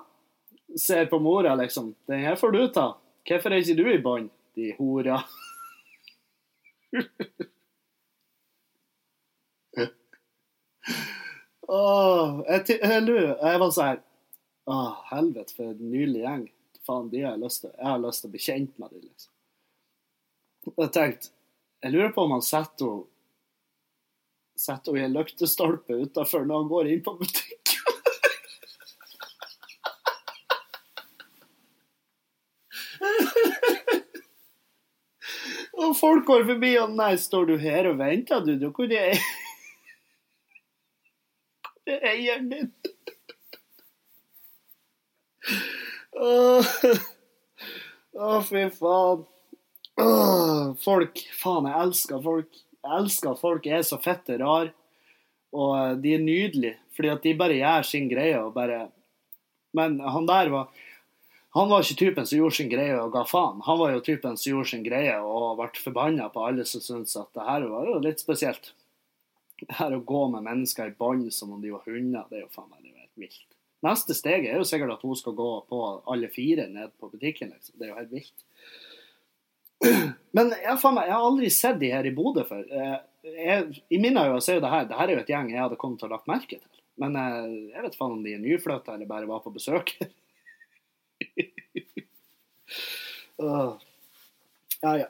[0.78, 1.94] ser på mora liksom.
[2.06, 2.86] Den her får du ta.
[3.26, 5.20] Hvorfor er ikke du i bånd, de hora?
[11.70, 14.00] Åh, jeg, jeg, jeg, jeg var sånn her
[14.70, 16.48] Åh, helvete, for en nylig gjeng.
[16.90, 19.02] Faen, de har jeg lyst til Jeg har lyst til å bli kjent med dem,
[19.04, 19.32] liksom.
[20.74, 21.26] Og jeg tenkte
[21.84, 23.06] Jeg lurer på om han setter henne
[24.60, 27.56] Setter henne i en lyktestolpe utafor når han går inn på butikken.
[35.80, 38.52] Og folk går forbi, og nei, står du her og venter, du?
[38.60, 39.16] Du kunne er
[42.12, 42.68] eieren din?
[48.20, 49.24] Åh, fy faen.
[50.00, 52.60] Åh, folk Faen, jeg elsker folk.
[52.80, 54.70] Jeg elsker at folk er så fette rar.
[55.56, 58.86] Og eh, de er nydelige, fordi at de bare gjør sin greie og bare
[59.76, 60.70] Men han der var
[61.54, 63.58] han var ikke typen som gjorde sin greie og ga faen.
[63.66, 67.16] Han var jo typen som gjorde sin greie og ble forbanna på alle som syntes
[67.18, 68.70] at det her var jo litt spesielt.
[69.58, 72.44] Det her å gå med mennesker i bånd som om de var hunder, det er
[72.44, 73.59] jo faen meg helt vilt.
[73.86, 75.80] Neste steg er jo sikkert at hun skal gå på
[76.12, 77.52] alle fire ned på butikken.
[77.54, 77.78] liksom.
[77.78, 78.44] Det er jo helt vilt.
[80.36, 82.66] Men jeg, meg, jeg har aldri sett de her i Bodø før.
[82.68, 85.80] Eh, I mine øyne er det her det her er jo et gjeng jeg hadde
[85.80, 86.80] kommet til å lagt merke til.
[87.00, 89.96] Men jeg, jeg vet faen om de er nyflytta eller bare var på besøk.
[94.80, 95.06] Ja, ja.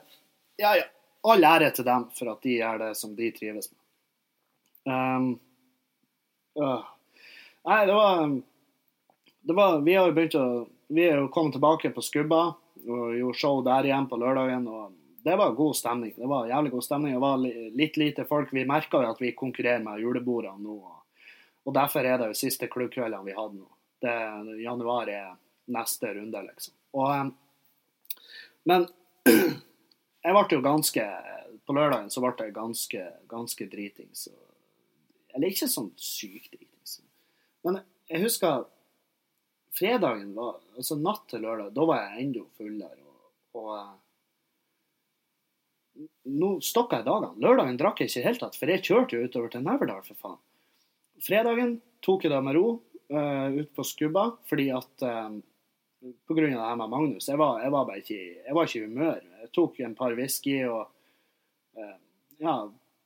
[0.55, 0.83] Ja, ja.
[1.21, 3.79] All ære til dem for at de gjør det som de trives med.
[4.91, 5.27] Um,
[6.57, 6.87] uh.
[7.67, 8.50] Nei, det var, det
[9.41, 10.47] var Vi har jo begynt å
[10.91, 14.67] Vi er jo kommet tilbake på Skubba og gjorde show der igjen på lørdagen.
[14.67, 16.13] og Det var god stemning.
[16.17, 17.13] Det var jævlig god stemning.
[17.13, 17.37] Det var
[17.77, 18.53] litt lite folk.
[18.53, 20.77] Vi merka jo at vi konkurrerer med julebordene nå.
[21.63, 23.67] Og, derfor er det jo siste klubbkveldene vi hadde nå.
[24.01, 24.15] Det,
[24.63, 25.29] januar er
[25.71, 26.73] neste runde, liksom.
[26.97, 27.31] Og,
[28.65, 28.87] men
[30.25, 31.05] jeg ble jo ganske
[31.65, 34.27] På lørdagen så ble jeg ganske, ganske dritings.
[35.31, 36.99] Eller ikke sånn sykt dritings.
[37.63, 38.65] Men jeg husker
[39.77, 43.01] fredagen var Altså natt til lørdag, da var jeg enda fullere.
[43.05, 43.91] Og, og eh,
[46.41, 47.35] nå stokka jeg dagene.
[47.43, 50.01] Lørdagen drakk jeg ikke i det hele tatt, for jeg kjørte jo utover til Neverdal,
[50.07, 50.41] for faen.
[51.21, 52.67] Fredagen tok jeg det med ro
[53.13, 55.35] uh, ut på skubba, fordi at eh,
[56.01, 57.27] på grunn av det her med Magnus.
[57.29, 59.19] Jeg var, jeg var bare ikke, jeg var ikke i humør.
[59.43, 60.87] Jeg tok en par whisky og
[61.77, 61.97] uh,
[62.41, 62.55] ja,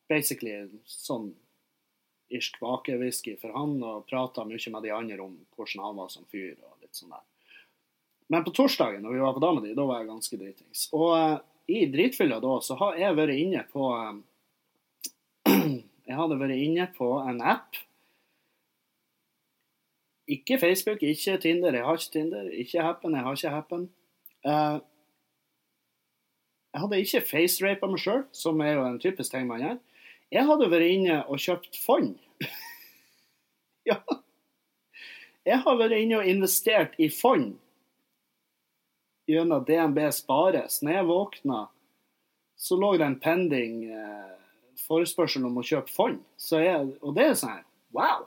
[0.08, 0.56] basically
[0.88, 1.34] sånn
[2.34, 6.26] irsk bakewhisky for han, og prata mye med de andre om hvordan han var som
[6.32, 7.26] fyr og litt sånn der.
[8.34, 10.88] Men på torsdagen, når vi var på dama di, da var jeg ganske dritings.
[10.98, 11.36] Og uh,
[11.70, 14.24] i dritfylla da, så har jeg vært inne på um,
[16.06, 17.78] Jeg hadde vært inne på en app.
[20.30, 21.74] Ikke Facebook, ikke Tinder.
[21.74, 22.50] Jeg har ikke Tinder.
[22.54, 23.88] Ikke Happen, jeg har ikke Happen.
[24.46, 24.78] Uh,
[26.74, 29.78] jeg hadde ikke facerapa meg sjøl, som er jo en typisk ting man gjør.
[30.34, 32.16] Jeg hadde vært inne og kjøpt fond.
[33.90, 34.00] ja.
[35.46, 37.54] Jeg har vært inne og investert i fond
[39.30, 40.82] gjennom DNB Spares.
[40.82, 41.60] Når jeg våkna,
[42.58, 44.34] så lå det en pending eh,
[44.86, 46.24] forespørsel om å kjøpe fond.
[46.50, 47.64] Jeg, og det er sånn her
[47.96, 48.26] Wow!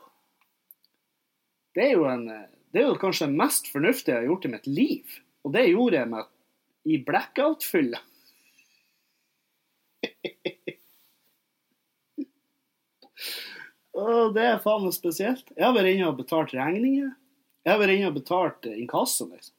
[1.76, 4.44] Det er jo en eh, det er jo kanskje det mest fornuftige jeg har gjort
[4.44, 5.14] i mitt liv.
[5.46, 6.28] Og det gjorde jeg med,
[6.84, 8.00] i blackout-fylla.
[13.98, 15.48] Og det er faen meg spesielt.
[15.56, 17.10] Jeg har vært inne og betalt regninger.
[17.66, 19.54] Jeg har vært inne og betalt eh, inkasso, liksom.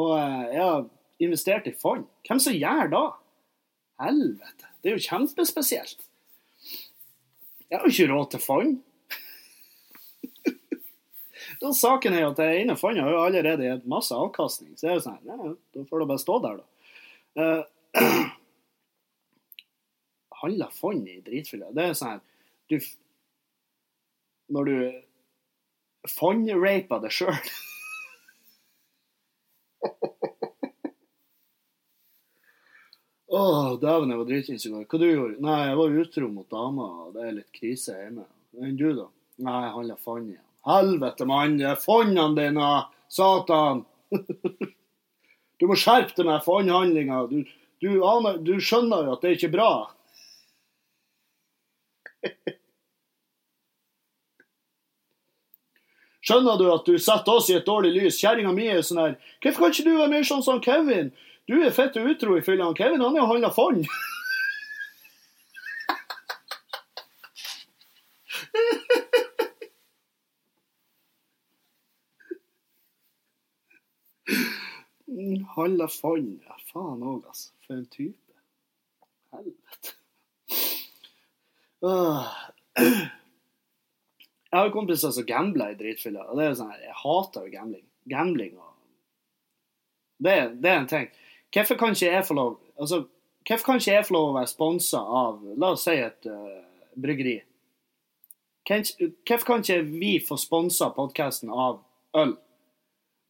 [0.00, 0.86] Og eh, jeg har
[1.22, 2.06] investert i fond.
[2.26, 3.02] Hvem som gjør da?
[4.00, 4.70] Helvete.
[4.80, 6.06] Det er jo kjempespesielt.
[7.70, 8.78] Jeg har jo ikke råd til fond.
[11.60, 14.70] Da saken er jo at det ene fondet har jo allerede gitt masse avkastning.
[14.78, 16.64] Så jeg er jo sånn, ja, da får det bare stå der, da.
[17.36, 18.30] Uh,
[20.40, 21.68] handler fond i dritfylla?
[21.76, 22.22] Det er sånn
[22.70, 22.78] du,
[24.50, 27.36] Når du fondraper det sjøl
[33.30, 34.64] Å, Å, dæven, jeg var dritings.
[34.66, 38.24] Hva du gjorde Nei, jeg var utro mot dama, det er litt krise hjemme.
[38.58, 39.06] Enn du, da?
[39.46, 40.46] Nei, jeg handla fond igjen.
[40.66, 41.54] Helvete, mann!
[41.60, 42.72] Det er fondene dine!
[43.10, 43.84] Satan!
[45.62, 47.22] du må skjerpe deg med fondhandlinga.
[47.30, 47.38] Du,
[47.80, 47.88] du,
[48.44, 49.70] du skjønner jo at det er ikke bra.
[56.30, 58.20] Skjønner du at du setter oss i et dårlig lys?
[58.22, 61.10] Kjerringa mi er sånn her Hvorfor kan ikke du være mer sånn som Kevin?
[61.50, 62.68] Du er fett utro i fylla.
[62.78, 63.82] Kevin han er jo handla fond.
[75.56, 76.32] Handla fond.
[76.46, 77.50] Ja, faen òg, altså.
[77.66, 78.38] For en type.
[79.34, 79.96] Helvete.
[81.90, 82.36] Åh.
[84.50, 86.26] Jeg har jo kompiser som gambler i dritfylla.
[86.26, 87.86] Og det er jo sånn jeg hater jo gambling.
[88.10, 88.70] Gambling og
[90.20, 91.06] det, det er en ting.
[91.54, 93.04] Hvorfor kan ikke jeg få lov altså,
[93.48, 96.58] Hvorfor kan ikke jeg få lov å være sponsa av La oss si et uh,
[97.00, 97.38] bryggeri.
[98.68, 101.80] Hvorfor kan ikke vi få sponsa podkasten av
[102.16, 102.36] øl,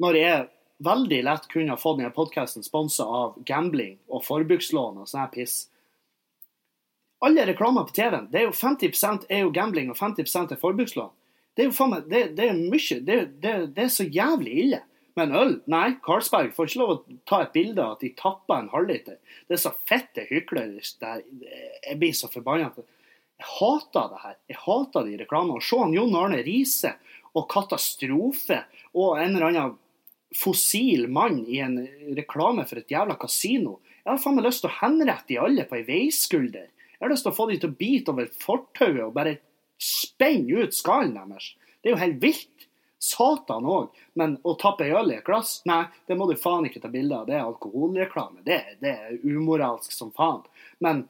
[0.03, 0.49] når jeg
[0.85, 5.33] veldig lett kunne ha fått denne podkasten sponsa av gambling og forbrukslån og sånn her
[5.33, 5.62] piss?
[7.21, 11.11] Alle reklamer på TV-en, det er jo 50 er jo gambling og 50 er forbrukslån.
[11.57, 14.55] Det er jo faen meg, det, det, er mye, det, det, det, er så jævlig
[14.64, 14.81] ille.
[15.18, 18.62] Men øl, nei, Carlsberg får ikke lov å ta et bilde av at de tapper
[18.62, 19.18] en halvliter.
[19.49, 21.21] Det er så fette hyklerisk der.
[21.83, 22.71] Jeg blir så forbanna.
[22.79, 24.39] Jeg hater det her.
[24.53, 25.59] Jeg hater de reklamene.
[25.59, 26.95] Og se Jon Arne Riise
[27.37, 28.62] og Katastrofe
[28.95, 29.79] og en eller annen
[30.37, 31.77] fossil mann i en
[32.16, 33.81] reklame for et jævla kasino.
[34.05, 36.71] Jeg har faen meg lyst til å henrette de alle på ei veiskulder.
[37.01, 39.38] Jeg har lyst til å få dem til å bite over fortauet og bare
[39.80, 41.55] spenne ut skallen deres.
[41.80, 42.66] Det er jo helt vilt.
[43.01, 43.94] Satan òg.
[44.20, 47.16] Men å tappe øl i et glass, nei, det må du faen ikke ta bilde
[47.16, 47.24] av.
[47.24, 48.44] Det er alkoholreklame.
[48.44, 50.42] Det, det er umoralsk som faen.
[50.84, 51.07] Men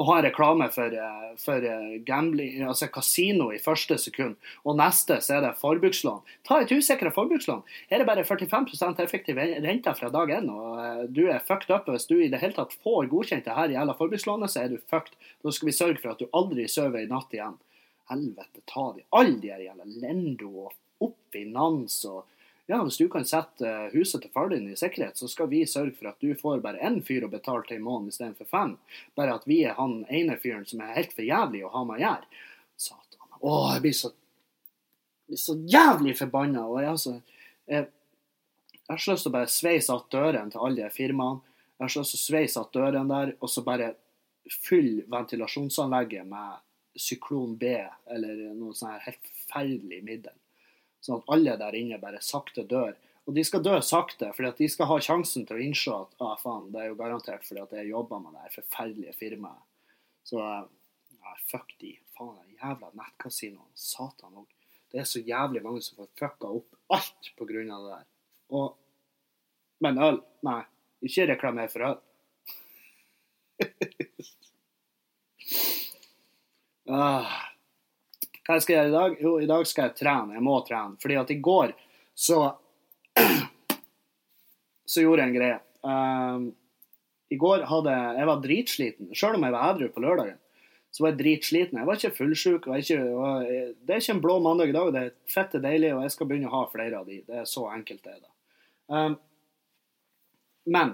[0.00, 5.18] å ha reklame for, eh, for eh, gambling, altså kasino i første sekund, og neste
[5.20, 6.22] så er det forbrukslån.
[6.48, 7.62] Ta et usikra forbrukslån.
[7.90, 11.70] Her er det bare 45 effektiv rente fra dag én, og eh, du er fucked
[11.74, 11.90] up.
[11.92, 14.80] Hvis du i det hele tatt får godkjent det her gjelder forbrukslånet, så er du
[14.80, 15.18] fucked.
[15.44, 17.58] Da skal vi sørge for at du aldri sover i natt igjen.
[18.10, 19.04] Helvete ta de.
[19.12, 22.24] Alle de her gjelder Lendo og Oppfinans og
[22.66, 25.96] ja, hvis du kan sette huset til far din i sikkerhet, så skal vi sørge
[25.96, 28.76] for at du får bare én fyr å betale til i måneden istedenfor fem.
[29.18, 31.98] Bare at vi er han ene fyren som er helt for jævlig å ha med
[31.98, 32.44] å gjøre.
[32.78, 33.32] Satan.
[33.40, 34.12] Å, jeg blir så,
[35.26, 36.66] blir så jævlig forbanna.
[36.68, 37.16] Og jeg, altså,
[37.66, 37.88] jeg,
[38.88, 41.56] har så lyst til å bare sveise att dørene til alle de firmaene.
[41.78, 43.94] Jeg har så lyst til å sveise att dørene der, og så bare
[44.62, 46.62] fylle ventilasjonsanlegget med
[46.98, 47.74] syklon B
[48.10, 50.38] eller noe sånt helt forferdelig middel.
[51.02, 52.94] Sånn at alle der inne bare sakte dør.
[53.26, 56.34] Og de skal dø sakte, at de skal ha sjansen til å innse at ah,
[56.38, 59.62] faen, det er jo garantert fordi at jeg jobber med det her forferdelige firmaet.
[60.26, 61.92] Så ja, fuck de.
[62.16, 63.78] Faen, de jævla nettkasinoene.
[63.78, 64.48] Satan òg.
[64.92, 68.06] Det er så jævlig mange som får fucka opp alt på grunn av det der.
[68.58, 68.68] Og,
[69.82, 70.18] men øl?
[70.46, 70.62] Nei.
[71.02, 71.98] Ikke reklamer for øl.
[76.98, 77.51] ah.
[78.42, 79.16] Hva skal jeg gjøre i dag?
[79.22, 80.36] Jo, i dag skal jeg trene.
[80.36, 80.98] Jeg må trene.
[81.02, 81.74] Fordi at i går
[82.14, 82.40] så
[84.92, 85.58] Så gjorde jeg en greie.
[85.82, 86.48] Um,
[87.32, 89.12] I går hadde jeg var dritsliten.
[89.16, 90.36] Sjøl om jeg var edru på lørdagen,
[90.92, 91.78] så var jeg dritsliten.
[91.80, 92.66] Jeg var ikke fullsjuk.
[92.68, 94.90] Det er ikke en blå mandag i dag.
[94.92, 97.22] Det er fette deilig, og jeg skal begynne å ha flere av de.
[97.24, 98.20] Det er så enkelt det er.
[98.26, 98.34] da.
[98.92, 99.16] Um,
[100.76, 100.92] men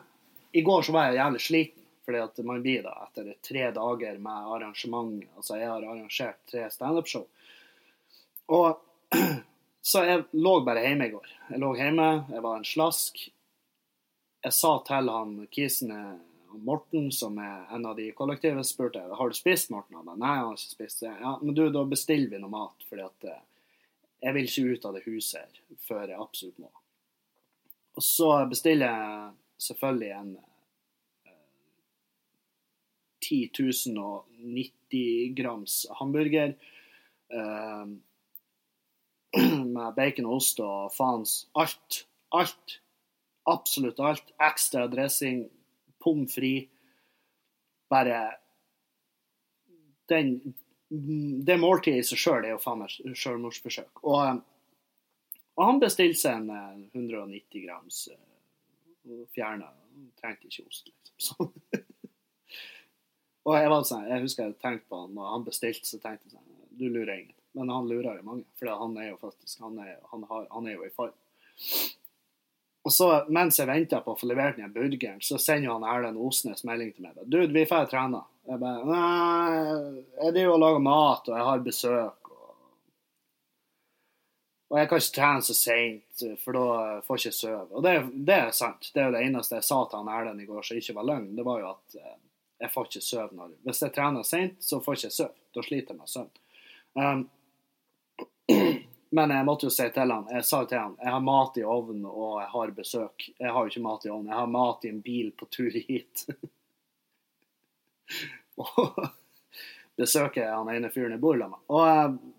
[0.55, 1.75] i går så var jeg jævlig sliten.
[2.09, 6.63] Fordi at man blir da etter tre dager med arrangement Altså, jeg har arrangert tre
[6.73, 7.27] standup-show.
[8.49, 8.85] Og
[9.89, 11.29] Så jeg lå bare hjemme i går.
[11.49, 13.21] Jeg lå hjemme, jeg var en slask.
[14.45, 15.95] Jeg sa til han kisen
[16.65, 19.97] Morten, som er en av de kollektive, spurte jeg, har du spist, Morten.
[19.97, 21.01] Han ba, nei, han har ikke spist.
[21.05, 21.13] det.
[21.23, 23.41] Ja, men du, da bestiller vi noe mat, fordi at eh,
[24.27, 26.71] jeg vil ikke ut av det huset her før jeg absolutt må.
[27.97, 29.33] Og så bestiller jeg
[29.71, 30.35] selvfølgelig en
[33.25, 33.39] 10
[33.97, 36.55] 090 grams hamburger.
[37.33, 37.97] Uh,
[39.77, 42.05] med bacon og ost og faens alt.
[42.33, 42.81] Alt.
[43.49, 44.33] Absolutt alt.
[44.41, 45.47] Ekstra dressing,
[46.03, 46.75] pommes frites.
[47.89, 48.37] Bare
[50.09, 50.55] den,
[51.47, 54.03] Det måltidet i seg sjøl er jo faen meg sjølmordsforsøk.
[54.05, 54.41] Og,
[55.57, 59.69] og, han bestilte seg en 190 eh, grams uh, fjerna.
[60.21, 61.49] Trengte ikke ost, liksom.
[63.49, 66.29] og jeg, var sånn, jeg husker jeg tenkte på han når han bestilte, så tenkte
[66.29, 67.38] jeg sånn Du lurer ingen.
[67.59, 70.67] Men han lurer jo mange, for han er jo faktisk han er, han har, han
[70.69, 71.17] er jo i form.
[72.87, 76.21] Og så, mens jeg venter på å få levert den burgeren, så sender han Erlend
[76.23, 77.19] Osnes melding til meg.
[77.27, 81.67] 'Dude, vi får trene.' Jeg bare 'Nei, jeg driver og lager mat, og jeg har
[81.67, 82.55] besøk.' Og,
[84.71, 86.65] og jeg kan ikke trene så seint, for da
[87.05, 87.69] får jeg ikke sove.
[87.75, 88.93] Og det, det, er sant.
[88.95, 91.11] Det er jo det eneste jeg sa til han Erlend i går som ikke var
[91.11, 91.35] løgn.
[91.37, 92.19] Det var jo at eh,
[92.63, 95.37] jeg får ikke sove når Hvis jeg trener seint, så får jeg ikke sove.
[95.53, 96.33] Da sliter jeg med søvn.
[96.99, 97.29] Um,
[99.11, 101.65] men jeg måtte jo si til han, jeg sa til han jeg har mat i
[101.65, 103.29] ovnen og jeg har besøk.
[103.39, 105.77] Jeg har jo ikke mat i ovnen, jeg har mat i en bil på tur
[105.77, 106.27] hit.
[108.65, 109.01] og
[109.99, 112.35] besøker han ene fyren jeg bor sammen med.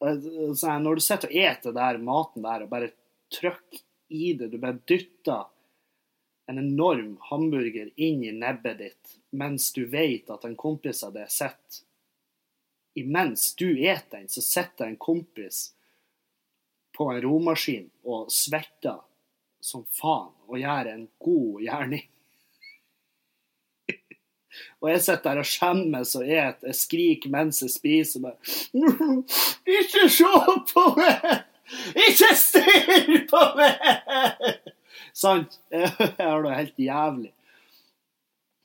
[0.00, 2.92] Og så når du sitter og eter der maten der og bare
[3.30, 5.44] trykker i det, du bare dytter
[6.50, 11.30] en enorm hamburger inn i nebbet ditt mens du vet at en kompis av deg
[11.30, 11.84] sitter
[12.98, 15.70] Imens du eter den, så sitter en kompis
[16.96, 18.98] på en romaskin og svetter
[19.60, 22.06] som faen og gjør en god gjerning.
[24.82, 26.64] Og jeg sitter der og skjemmes og et.
[26.66, 28.24] Jeg skriker mens jeg spiser.
[28.24, 28.38] Bare,
[29.78, 30.30] ikke se
[30.72, 31.44] på meg!
[32.08, 34.48] Ikke stirr på meg!
[35.22, 35.60] Sant?
[35.70, 37.30] Jeg har det helt jævlig.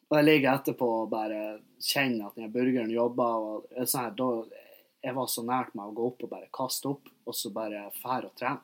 [0.09, 1.41] Og jeg ligger etterpå og bare
[1.85, 4.53] kjenner at den burgeren jeg, sånn
[5.05, 7.85] jeg var så nært meg å gå opp og bare kaste opp, og så bare
[8.01, 8.63] fære og trene.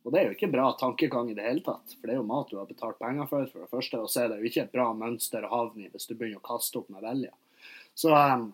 [0.00, 2.28] Og det er jo ikke bra tankegang i det hele tatt, for det er jo
[2.28, 4.00] mat du har betalt penger for, for det første.
[4.00, 6.40] Og så er det jo ikke et bra mønster å havne i hvis du begynner
[6.40, 7.32] å kaste opp med vilje.
[7.98, 8.46] Så, um,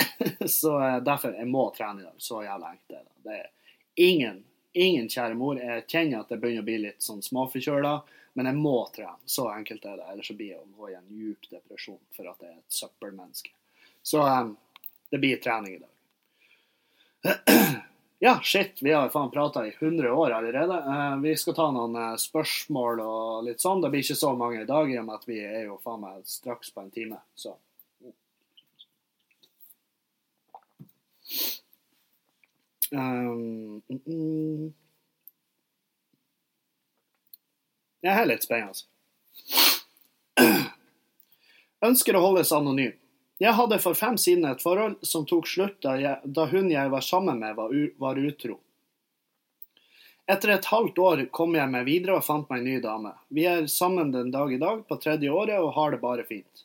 [0.58, 2.16] så uh, derfor jeg må trene i dag.
[2.22, 3.42] Så jævla enkelt er det.
[4.06, 4.40] Ingen,
[4.72, 5.60] ingen kjære mor.
[5.60, 7.92] Jeg kjenner at det begynner å bli litt sånn småforkjøla,
[8.36, 9.16] men jeg må trene.
[9.24, 10.06] Så enkelt er det.
[10.12, 13.52] Ellers så blir jeg å i en djup depresjon for at jeg er et søppelmenneske.
[14.04, 14.52] Så um,
[15.10, 15.92] det blir trening i dag.
[18.18, 20.76] Ja, shit, vi har faen prata i 100 år allerede.
[20.86, 23.82] Uh, vi skal ta noen uh, spørsmål og litt sånn.
[23.84, 26.00] Det blir ikke så mange i dag, i og med at vi er jo faen
[26.00, 27.20] meg straks på en time.
[27.36, 27.52] Så.
[32.96, 34.72] Um, mm, mm.
[38.06, 38.84] Det er litt spennende.
[41.88, 42.92] Ønsker å holdes anonym.
[43.42, 46.92] Jeg hadde for fem siden et forhold som tok slutt da, jeg, da hun jeg
[46.92, 48.60] var sammen med, var, var, utro.
[50.30, 53.12] Etter et halvt år kom jeg meg videre og fant meg en ny dame.
[53.34, 56.64] Vi er sammen den dag i dag, på tredje året, og har det bare fint.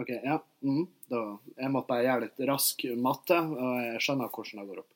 [0.00, 0.40] OK, ja.
[0.64, 1.22] Mm, da,
[1.60, 4.90] jeg måtte bare gjøre litt rask matte, og jeg skjønner hvordan det går opp.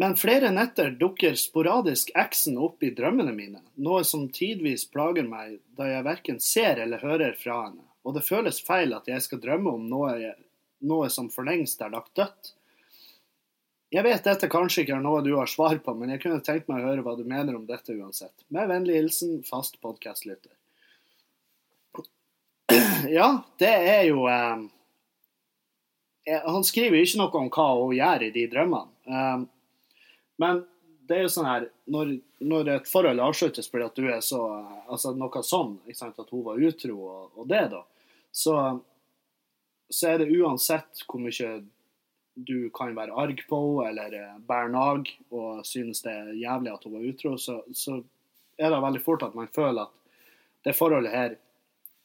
[0.00, 5.58] Men flere netter dukker sporadisk eksen opp i drømmene mine, noe som tidvis plager meg
[5.76, 9.42] da jeg verken ser eller hører fra henne, og det føles feil at jeg skal
[9.42, 10.32] drømme om noe,
[10.80, 12.54] noe som for lengst er lagt dødt.
[13.92, 16.70] Jeg vet dette kanskje ikke er noe du har svar på, men jeg kunne tenkt
[16.72, 18.32] meg å høre hva du mener om dette uansett.
[18.48, 20.54] Med vennlig hilsen fast podkastlytter.
[23.12, 24.62] Ja, det er jo eh,
[26.46, 28.88] Han skriver ikke noe om hva hun gjør i de drømmene.
[29.04, 29.42] Eh,
[30.40, 30.62] men
[31.08, 32.12] det er jo sånn her Når,
[32.46, 34.40] når et forhold avsluttes fordi at du er så
[34.86, 37.82] Altså noe sånn, ikke sant, at hun var utro og, og det, da,
[38.32, 38.56] så,
[39.90, 41.52] så er det uansett hvor mye
[42.34, 44.14] du kan være arg på eller
[44.48, 47.98] bære nag og synes det er jævlig at hun var utro, så, så
[48.56, 49.98] er det veldig fort at man føler at
[50.64, 51.36] det forholdet her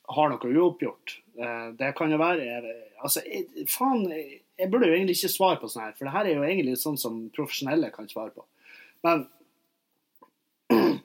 [0.07, 1.15] har noe uoppgjort.
[1.37, 3.21] Eh, det kan jo være Altså,
[3.69, 4.07] faen,
[4.57, 6.77] jeg, burde jo egentlig ikke svare på sånn her, for det her er jo egentlig
[6.81, 8.45] sånn som profesjonelle kan svare på.
[9.05, 9.27] Men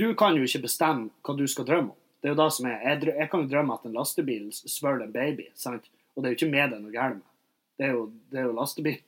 [0.00, 2.02] du kan jo ikke bestemme hva du skal drømme om.
[2.20, 2.78] Det er jo det som er.
[2.82, 5.84] Jeg, jeg kan jo drømme at en lastebil svøler en baby, sant?
[6.16, 7.30] og det er jo ikke med det noe galt med.
[7.76, 8.02] Det er jo,
[8.32, 9.00] det er jo lastebil.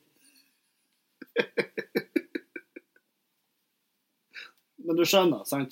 [4.85, 5.71] Men du skjønner, sant?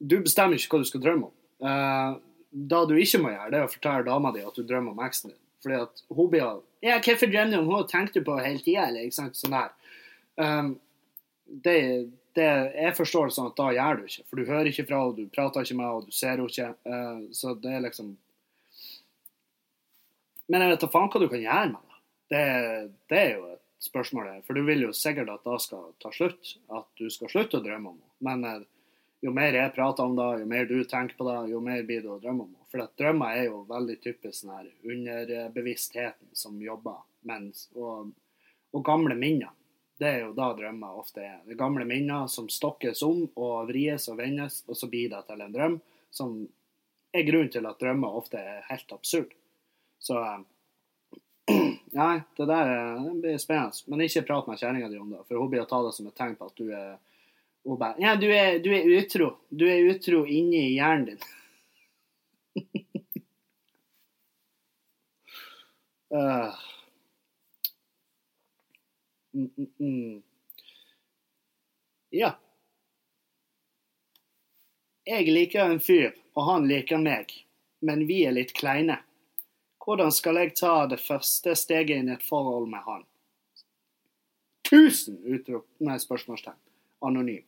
[0.00, 1.36] Du bestemmer ikke hva du skal drømme om.
[1.60, 2.12] Uh,
[2.50, 5.02] da du ikke må gjøre, det er å fortelle dama di at du drømmer om
[5.04, 5.40] eksen din.
[5.62, 7.88] Fordi at hun blir Ja, hvorfor drømmer du om henne?
[7.90, 9.36] Tenker du på hele tida, eller ikke sant?
[9.36, 9.74] Sånn der.
[10.40, 10.72] Um,
[11.44, 11.76] det,
[12.38, 12.48] det,
[12.78, 14.26] jeg forstår det sånn at da gjør du ikke.
[14.30, 16.70] For du hører ikke fra henne, du prater ikke med henne, du ser henne ikke.
[16.88, 18.16] Uh, så det er liksom
[20.50, 21.98] Men jeg vet da faen hva du kan gjøre med det.
[22.30, 22.44] Det,
[23.10, 24.32] det er jo et spørsmål.
[24.46, 26.56] For du vil jo sikkert at det skal ta slutt.
[26.72, 28.14] At du skal slutte å drømme om henne.
[28.24, 28.64] Men uh,
[29.20, 32.00] jo mer jeg prater om det, jo mer du tenker på det, jo mer blir
[32.04, 32.59] det å drømme om.
[32.70, 37.00] For at drømmer er jo veldig typisk sånn her underbevisstheten som jobber.
[37.26, 38.12] Mens, og,
[38.70, 39.50] og, gamle minner.
[40.00, 41.40] Det er jo da drømmer ofte er.
[41.44, 45.44] Det gamle minner som stokkes om og vries og vendes, og så blir det til
[45.44, 45.76] en drøm.
[46.14, 46.38] Som
[47.12, 49.34] er grunnen til at drømmer ofte er helt absurd.
[50.00, 50.16] Så
[52.00, 53.84] Nei, det der det blir spennende.
[53.90, 56.08] Men ikke prat med kjerringa di om det, for hun blir å ta det som
[56.08, 56.98] et tegn på at du er
[57.66, 59.34] hun bare Ja, du er, du er utro.
[59.50, 61.20] Du er utro inni hjernen din.
[66.14, 66.54] uh.
[69.32, 70.22] mm, mm, mm.
[72.10, 72.32] Ja.
[75.06, 77.32] Jeg liker en fyr, og han liker meg,
[77.82, 79.00] men vi er litt kleine.
[79.80, 83.06] Hvordan skal jeg ta det første steget inn i et forhold med han?
[84.66, 86.58] Tusen utrop, nei, spørsmålstegn.
[87.02, 87.46] Anonym.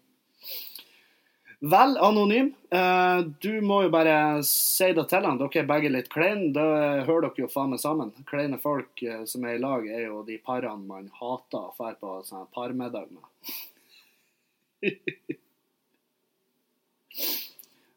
[1.63, 5.37] Vel, anonym, eh, du må jo bare si det til han.
[5.39, 6.49] Dere er begge litt kleine.
[6.57, 6.65] Da
[7.07, 8.11] hører dere jo faen meg sammen.
[8.27, 11.93] Kleine folk eh, som er i lag, er jo de parene man hater å dra
[12.01, 13.55] på sånn parmiddag med.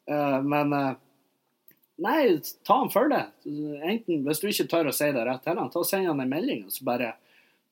[0.06, 3.24] Eh, men Nei, ta han for det.
[3.48, 6.20] Enten, hvis du ikke tør å si det rett til han, ta og send han
[6.22, 6.60] en melding.
[6.68, 7.08] og så bare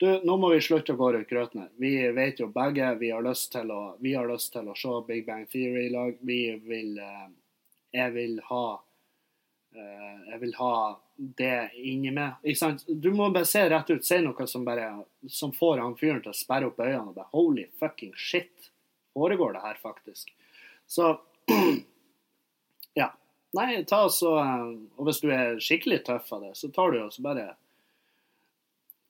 [0.04, 1.70] du, nå må vi slutte å gå rundt grøten her.
[1.80, 5.46] Vi vet jo begge vi har lyst til å, lyst til å se Big Bang
[5.50, 6.18] Theory i lag.
[6.20, 7.30] Vi vil eh,
[7.94, 8.66] Jeg vil ha
[9.74, 10.74] Jeg vil ha
[11.16, 12.36] det inni meg.
[12.42, 12.84] Ikke sant?
[12.86, 14.04] Du må bare se rett ut.
[14.06, 14.88] Si noe som bare
[15.30, 18.70] som får han fyren til å sperre opp øynene og bare Holy fucking shit
[19.14, 20.34] foregår det her, faktisk.
[20.86, 21.20] Så
[23.00, 23.12] ja.
[23.54, 24.32] Nei, ta så
[24.96, 27.52] Og hvis du er skikkelig tøff av det, så tar du jo så bare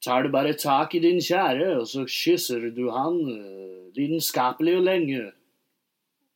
[0.04, 3.20] tar du bare tak i din kjære, og så kysser du han
[3.96, 5.22] lidenskapelig og lenge.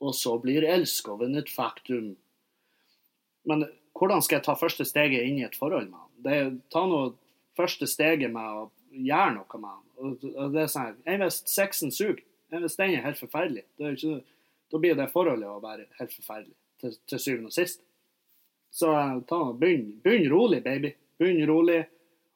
[0.01, 2.15] Og så blir elskoven et faktum.
[3.49, 3.67] Men
[3.99, 6.11] hvordan skal jeg ta første steget inn i et forhold med han?
[6.25, 6.39] Det,
[6.73, 7.03] ta nå
[7.59, 9.85] første steget med å gjøre noe med han.
[9.99, 12.23] Og det er sånn, Hvis sexen suger,
[12.55, 14.23] hvis den er helt forferdelig, er ikke,
[14.71, 17.83] da blir det forholdet å være helt forferdelig til, til syvende og sist.
[18.71, 18.93] Så
[19.29, 20.93] ta, begynn, begynn rolig, baby.
[21.19, 21.83] Begynn rolig,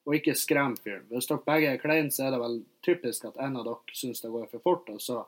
[0.07, 1.07] og ikke skrem fyren.
[1.11, 4.23] Hvis dere begge er kleine, så er det vel typisk at en av dere syns
[4.25, 5.21] det går for fort, og så,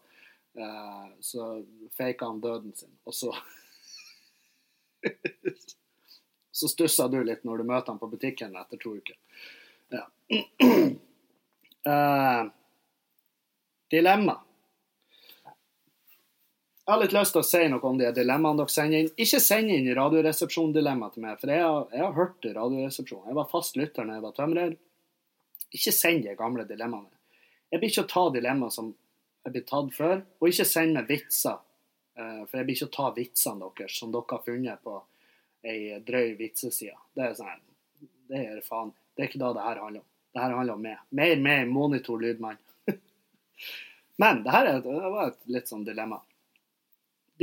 [0.59, 1.49] eh, så
[1.95, 2.95] faker han døden sin.
[3.07, 3.35] Og så
[6.55, 9.17] Så stusser du litt når du møter han på butikken etter to uker.
[9.91, 10.05] Ja.
[11.83, 12.45] Uh,
[13.91, 14.37] dilemma.
[16.85, 19.07] Jeg har litt lyst til å si noe om de dilemmaene dere sender inn.
[19.25, 23.23] Ikke send inn Radioresepsjon-dilemma til meg, for jeg har, jeg har hørt Radioresepsjon.
[23.25, 24.75] Jeg var fast lytter da jeg var tømrer.
[25.79, 27.09] Ikke send de gamle dilemmaene.
[27.73, 28.91] Jeg blir ikke å ta dilemmaer som
[29.49, 31.57] er blitt tatt før, og ikke send meg vitser.
[32.21, 34.99] Eh, for jeg blir ikke å ta vitsene deres som dere har funnet på
[35.73, 37.01] ei drøy vitseside.
[37.17, 37.65] Det er sånn
[38.29, 38.93] Det er faen.
[39.17, 40.11] Det er ikke da det her handler om.
[40.37, 41.01] Det her handler om meg.
[41.17, 42.61] Mer mer monitor lydmann.
[44.21, 46.21] Men det her er, det var et litt sånn dilemma.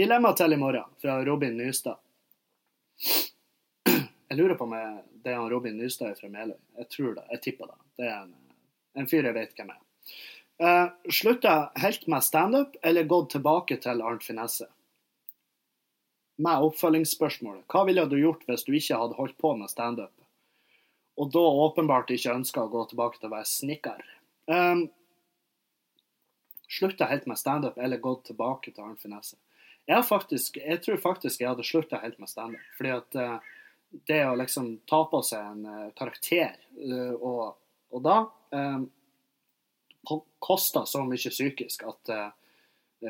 [0.02, 2.00] Dilemma til i morgen, fra Robin Nystad.
[3.06, 6.58] Jeg lurer på om det er han Robin Nystad fra Meløy.
[6.80, 7.26] Jeg tror det.
[7.36, 7.78] Jeg tipper det.
[8.00, 8.32] Det er en,
[8.98, 9.84] en fyr jeg vet hvem er.
[10.64, 14.66] Uh, slutta helt med standup, eller gått tilbake til Arnt Finesse?
[16.42, 17.68] Med oppfølgingsspørsmålet.
[17.70, 20.16] Hva ville du gjort hvis du ikke hadde holdt på med standup?
[21.22, 24.02] Og da åpenbart ikke ønska å gå tilbake til å være snekker.
[24.50, 24.88] Um,
[26.66, 29.38] slutta helt med standup, eller gått tilbake til Arnt Finesse?
[29.90, 32.68] Jeg, faktisk, jeg tror faktisk jeg hadde slutta helt med standup.
[32.78, 33.54] Fordi at uh,
[34.08, 37.58] det å liksom ta på seg en uh, karakter, uh, og,
[37.92, 38.18] og, da
[38.56, 38.86] um,
[40.42, 42.10] koster så mye psykisk at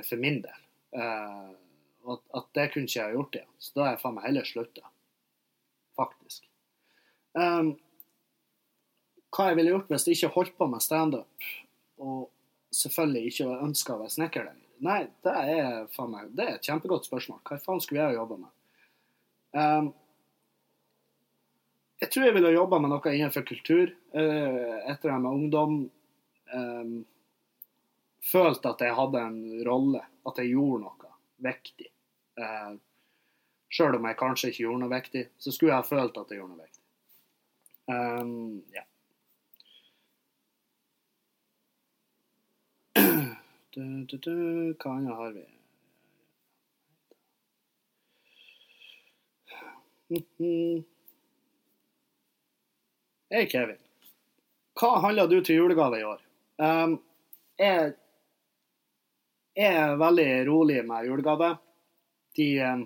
[0.04, 0.58] for min del
[2.04, 3.54] at, at, det kunne ikke jeg gjort igjen.
[3.60, 4.92] Så da har jeg faen meg heller slutta.
[6.00, 6.48] Faktisk.
[7.38, 7.76] Um,
[9.32, 11.50] hva jeg ville gjort hvis jeg ikke holdt på med standup,
[12.02, 12.28] og
[12.76, 14.71] selvfølgelig ikke ønska å være snekker lenger?
[14.82, 17.42] Nei, det er faen meg Det er et kjempegodt spørsmål.
[17.46, 18.54] Hva faen skulle jeg jobba med?
[19.52, 19.90] Um,
[22.02, 23.92] jeg tror jeg ville jobba med noe innenfor kultur.
[24.16, 25.76] Uh, etter jeg med ungdom
[26.56, 26.96] um,
[28.26, 31.14] følte at jeg hadde en rolle, at jeg gjorde noe
[31.46, 31.92] viktig.
[32.42, 32.80] Uh,
[33.72, 36.42] Sjøl om jeg kanskje ikke gjorde noe viktig, så skulle jeg ha følt at jeg
[36.42, 36.82] gjorde noe viktig.
[37.92, 38.84] Um, ja.
[43.74, 44.76] Du, du, du.
[44.84, 45.44] Hva annet har vi?
[53.32, 53.80] Hei, Kevin.
[54.76, 56.20] Hva handler du til julegave i år?
[56.60, 56.98] Um,
[57.56, 57.94] jeg,
[59.56, 61.54] jeg, er veldig rolig med julegave.
[62.36, 62.84] De um,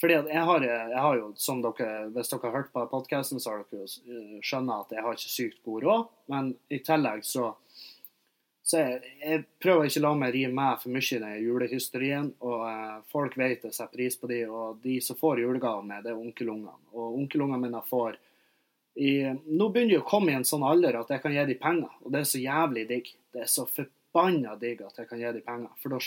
[0.00, 3.52] fordi jeg har, jeg har, jo, som dere, Hvis dere har hørt på podkasten, så
[3.52, 6.10] har dere jo eh, skjønnet at jeg har ikke sykt god råd.
[6.32, 7.52] Men i tillegg så
[8.66, 12.30] så jeg, jeg, prøver ikke å la meg rive med for mye i den julehysterien.
[12.42, 16.10] Og eh, folk vet jeg setter pris på de, og de som får julegavene, det
[16.10, 16.74] er onkelungene.
[16.98, 18.16] Og onkelungene mine får
[18.96, 21.60] i, Nå begynner de å komme i en sånn alder at jeg kan gi dem
[21.60, 23.12] penger, og det er så jævlig digg.
[23.36, 26.00] Det er så forbanna digg at jeg kan gi dem penger, for da,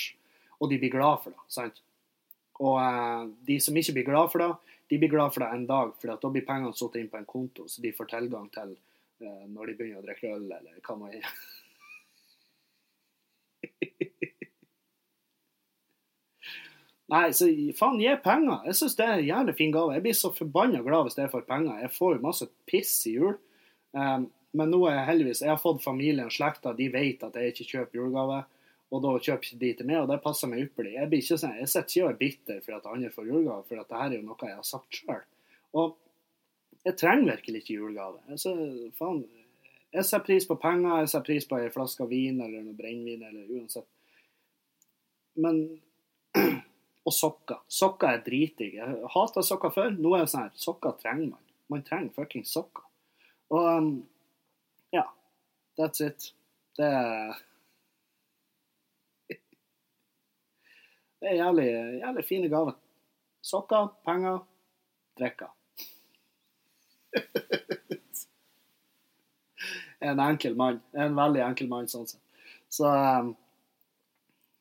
[0.59, 1.45] og de blir glad for det.
[1.53, 1.79] sant?
[2.59, 4.49] Og eh, de som ikke blir glad for det,
[4.89, 7.29] de blir glad for det en dag, for da blir pengene satt inn på en
[7.29, 10.99] konto, så de får tilgang til eh, når de begynner å drikke øl, eller hva
[10.99, 11.31] nå er.
[17.09, 17.47] Nei, så
[17.77, 18.59] faen, gi penger.
[18.69, 19.95] Jeg syns det er en jævlig fin gave.
[19.97, 21.81] Jeg blir så forbanna glad hvis jeg får penger.
[21.81, 23.35] Jeg får jo masse piss i jul.
[23.97, 27.53] Um, men nå er jeg heldigvis Jeg har fått familien, slekta, de vet at jeg
[27.53, 28.39] ikke kjøper julegave.
[28.89, 30.95] Og da kjøper ikke de til meg, og det passer meg ypperlig.
[30.95, 33.65] Jeg blir ikke sånn, jeg sitter ikke og er bitter for at andre får julegave,
[33.69, 35.25] for at det her er jo noe jeg har sagt sjøl.
[35.77, 35.91] Og
[36.87, 38.21] jeg trenger virkelig ikke julegave.
[38.33, 38.55] Altså,
[38.97, 39.21] faen,
[39.91, 43.23] jeg setter pris på penger, jeg setter pris på ei flaske vin eller noe brennevin
[43.25, 43.87] eller uansett.
[45.39, 45.63] Men
[47.07, 47.61] Og sokker.
[47.71, 48.75] Sokker er dritdigg.
[48.77, 49.89] Jeg hata sokker før.
[49.97, 51.43] Nå er det sånn her Sokker trenger man.
[51.71, 52.85] Man trenger fuckings sokker.
[53.49, 53.87] Og um,
[54.93, 55.05] ja.
[55.79, 56.33] That's it.
[56.77, 57.39] Det er
[61.19, 61.67] Det er jævlig,
[62.03, 62.77] jævlig fine gaver.
[63.41, 64.37] Sokker, penger,
[65.17, 65.51] drikker.
[69.99, 70.81] en enkel mann.
[70.93, 72.23] En veldig enkel mann, sånn sett.
[72.69, 73.33] Så um,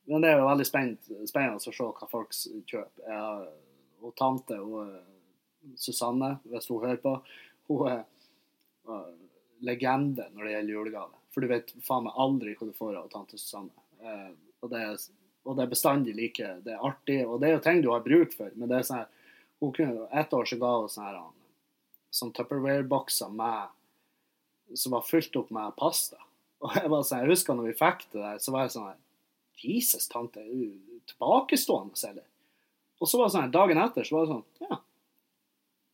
[0.09, 3.03] men det er jo veldig spennende, å se hva folk kjøper.
[3.05, 3.49] Jeg
[3.99, 4.95] og tante og
[5.77, 7.13] Susanne, hvis hun hører på,
[7.69, 8.01] hun er
[8.89, 9.11] uh,
[9.67, 11.23] legende når det gjelder julegave.
[11.35, 13.85] For du vet faen meg aldri hva du får av tante Susanne.
[14.01, 14.33] Uh,
[14.63, 15.05] og, det er,
[15.45, 16.53] og, det er, bestandig like.
[16.65, 18.55] Det er artig, og det er jo ting du har bruk for.
[18.57, 19.05] Men det er sånn
[19.59, 21.21] hun kunne, Et år så ga hun sånn her
[22.15, 23.33] sånn Tupperware-bokser
[24.75, 26.21] som var fylt opp med pasta.
[26.65, 29.05] Og jeg, var sånn, jeg husker når vi fikk det der, så var jeg sånn
[29.59, 32.27] Jesus, tante, er du tilbakestående, eller?
[32.99, 34.79] Og så var det sånn, dagen etter så var det sånn Ja,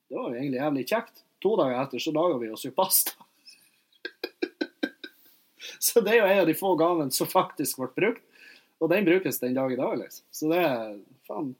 [0.08, 1.22] det var jo egentlig jævlig kjekt.
[1.44, 3.16] To dager etter så laga vi oss jo pasta.
[5.86, 8.22] så det er jo en av de få gavene som faktisk ble brukt.
[8.82, 10.26] Og den brukes den dag i dag, liksom.
[10.34, 10.96] Så det er
[11.28, 11.54] faen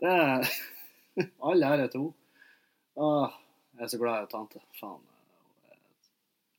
[0.00, 0.52] Det er
[1.46, 3.32] All ære til henne.
[3.72, 4.60] Jeg er så glad i tante.
[4.80, 5.00] Faen.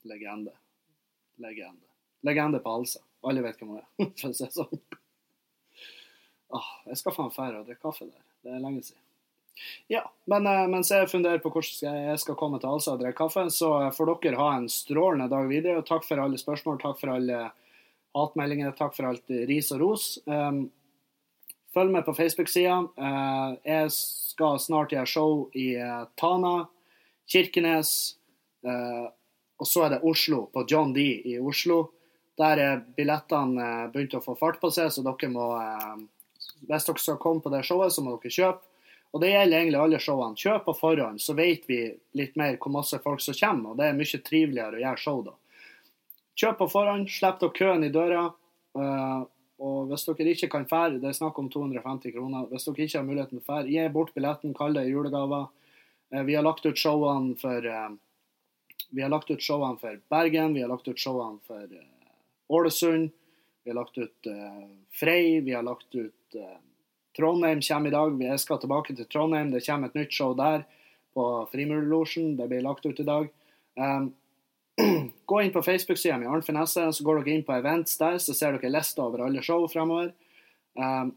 [0.03, 0.51] Legende.
[1.35, 1.87] Legende.
[2.21, 2.99] Legende på Alsa.
[3.23, 3.87] Alle vet hvem hun er,
[4.19, 4.83] for å si det sånn.
[6.53, 8.21] Åh, jeg skal faen dra og drikke kaffe der.
[8.43, 8.99] Det er lenge siden.
[9.91, 13.21] Ja, men uh, mens jeg funderer på hvordan jeg skal komme til Alsa og drikke
[13.21, 15.79] kaffe, så får dere ha en strålende dag videre.
[15.81, 17.41] og Takk for alle spørsmål, takk for alle
[18.17, 20.07] hatmeldinger, takk for alt ris og ros.
[20.25, 20.65] Um,
[21.73, 22.79] følg med på Facebook-sida.
[22.97, 26.67] Uh, jeg skal snart gjøre show i uh, Tana,
[27.29, 28.17] Kirkenes,
[29.57, 31.85] og så er det Oslo, på John D i Oslo.
[32.37, 36.05] Der er billettene eh, begynt å få fart på seg, så dere må eh,
[36.67, 38.69] Hvis dere skal komme på det showet, så må dere kjøpe.
[39.13, 40.39] Og det gjelder egentlig alle showene.
[40.41, 41.79] Kjøp på forhånd, så vet vi
[42.17, 43.73] litt mer hvor masse folk som kommer.
[43.73, 45.35] Og det er mye triveligere å gjøre show da.
[46.41, 48.23] Kjøp på forhånd, slipp dere køen i døra.
[48.79, 49.19] Eh,
[49.63, 52.49] og hvis dere ikke kan fære, det er snakk om 250 kroner.
[52.49, 55.45] Hvis dere ikke har muligheten til å fære, gi bort billetten, kall det julegaver.
[56.13, 57.69] Vi har lagt ut showene for
[58.93, 61.67] vi har lagt ut showene for Bergen, vi har lagt ut showene for
[62.53, 63.11] Ålesund.
[63.63, 65.39] Vi har lagt ut uh, Frei.
[65.41, 66.57] Vi har lagt ut uh,
[67.17, 68.21] Trondheim kommer i dag.
[68.21, 69.51] Jeg skal tilbake til Trondheim.
[69.53, 70.65] Det kommer et nytt show der
[71.13, 72.35] på Frimurlosjen.
[72.37, 73.29] Det blir lagt ut i dag.
[73.79, 74.11] Um,
[75.25, 78.33] gå inn på Facebook-sida mi, Arnt Finesse, så går dere inn på events der, så
[78.33, 80.11] ser dere lista over alle show fremover.
[80.73, 81.13] Um,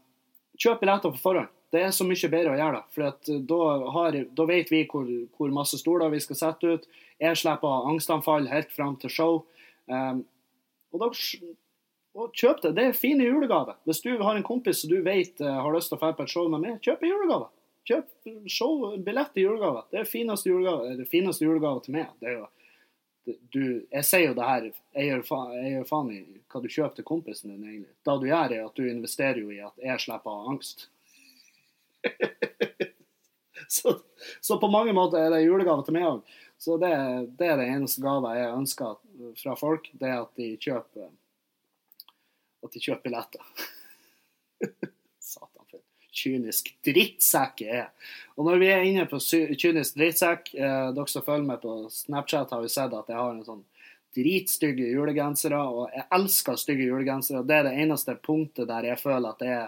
[0.57, 1.53] kjøp billetter på forhånd.
[1.73, 2.95] Det er så mye bedre å gjøre det.
[2.95, 3.59] For da,
[3.95, 6.87] har, da, vet vi hvor, hvor, masse stoler vi skal sette ut.
[7.19, 9.39] Jeg slipper angstanfall helt fram til show.
[9.91, 10.23] Um,
[10.95, 11.11] og, da,
[12.15, 12.73] og kjøp det.
[12.77, 13.79] Det er fine julegaver.
[13.89, 16.27] Hvis du har en kompis som du vet uh, har lyst til å dra på
[16.27, 17.51] et show med meg, kjøp en julegave.
[17.87, 19.83] Kjøp show, billett til julegave.
[19.91, 22.15] Det er fineste julegave, det fineste julegave til meg.
[22.21, 22.47] Det er jo
[23.51, 26.67] du, jeg sier jo det her Jeg gjør, faen, jeg gjør faen i hva du
[26.71, 27.95] kjøper til kompisen din, egentlig.
[28.07, 30.87] Det du gjør, er at du investerer jo i at jeg slipper angst.
[33.77, 33.97] så,
[34.41, 36.35] så, på mange måter er det julegave til meg òg.
[36.57, 36.91] Så det,
[37.37, 38.97] det, er det eneste gave jeg ønsker
[39.37, 41.09] fra folk, det er at de kjøper
[42.65, 43.43] at de kjøper billetter.
[45.29, 45.81] Satan, for
[46.17, 48.13] kynisk drittsekk jeg er.
[48.35, 52.53] Og når vi er inne på kynisk drittsekk, eh, dere som følger med på Snapchat,
[52.53, 53.65] har jo sett at jeg har en sånn
[54.17, 57.43] dritstygge julegensere, og jeg elsker stygge julegensere.
[57.45, 59.67] Det er det eneste punktet der jeg føler at det er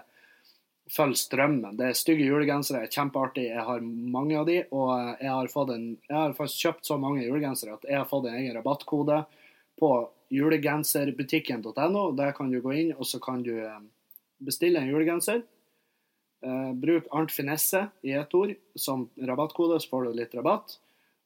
[0.89, 1.77] følge strømmen.
[1.77, 3.45] Det er stygge julegensere, er kjempeartig.
[3.51, 4.91] Jeg har mange av de, og
[5.21, 8.39] jeg har, en, jeg har faktisk kjøpt så mange julegensere at jeg har fått en
[8.39, 9.21] egen rabattkode
[9.79, 9.91] på
[10.33, 12.03] julegenserbutikken.no.
[12.17, 13.79] Der kan du gå inn, og så kan du eh,
[14.43, 15.43] bestille en julegenser.
[16.39, 20.77] Uh, bruk Arnt Finesse i ett ord som rabattkode, så får du litt rabatt.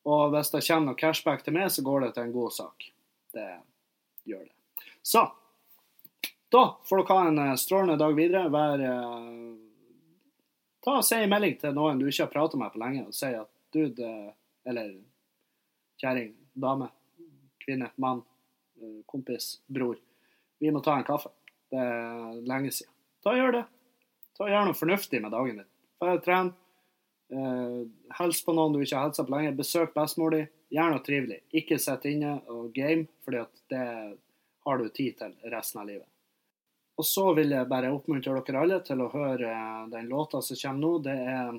[0.09, 2.87] Og hvis det kommer noe cashback til meg, så går det til en god sak.
[3.35, 3.45] Det
[4.27, 4.87] gjør det.
[5.05, 5.27] Så
[6.53, 8.49] da får dere ha en eh, strålende dag videre.
[8.53, 9.53] Vær eh,
[10.83, 13.15] Ta og Si en melding til noen du ikke har pratet med på lenge, og
[13.15, 14.27] si at eh,
[14.69, 14.91] eller
[16.01, 16.89] kjerring, dame,
[17.63, 18.21] kvinne, mann,
[18.77, 19.97] eh, kompis, bror,
[20.59, 21.31] vi må ta en kaffe.
[21.71, 22.91] Det er lenge siden.
[23.25, 23.63] Da Gjør det.
[24.37, 25.71] Ta Gjør noe fornuftig med dagen din.
[26.03, 26.53] Bare tren.
[28.19, 29.55] Hils på noen du ikke har hilsa på lenge.
[29.57, 30.43] Besøk bestemor di.
[30.75, 31.41] Gjør noe trivelig.
[31.55, 33.85] Ikke sitt inne og game, fordi det
[34.67, 36.12] har du tid til resten av livet.
[36.95, 40.59] Og så vil jeg bare oppmuntre dere alle til å høre eh, den låta som
[40.59, 40.91] kommer nå.
[41.07, 41.55] Det er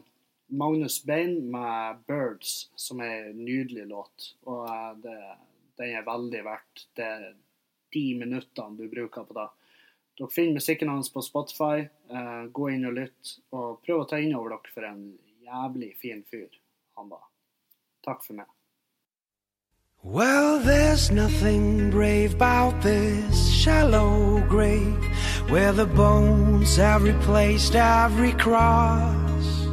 [0.54, 4.30] Magnus Bein med 'Birds', som er en nydelig låt.
[4.46, 5.18] Og eh, det,
[5.80, 7.10] den er veldig verdt det
[7.94, 9.48] de minuttene du bruker på det.
[10.18, 11.86] Dere finner musikken hans på Spotify.
[12.10, 15.06] Eh, gå inn og lytt, og prøv å ta inn over dere for en
[15.44, 16.60] jævlig fin fyr
[16.94, 17.26] han var.
[18.06, 18.50] Takk for meg.
[20.04, 25.13] Well, there's nothing brave about this shallow grave
[25.48, 29.66] where the bones have replaced every cross.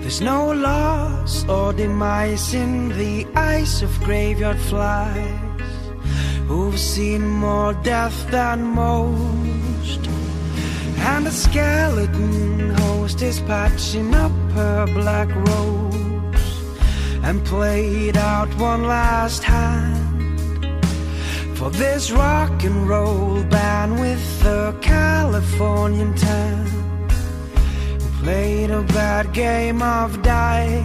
[0.00, 5.50] There's no loss or demise in the eyes of graveyard flies
[6.48, 10.00] who've seen more death than most.
[10.98, 16.62] And the skeleton host is patching up her black robes
[17.22, 20.01] and played out one last hand
[21.62, 26.66] for this rock and roll band with the Californian tan.
[28.00, 30.82] who Played a bad game of dice.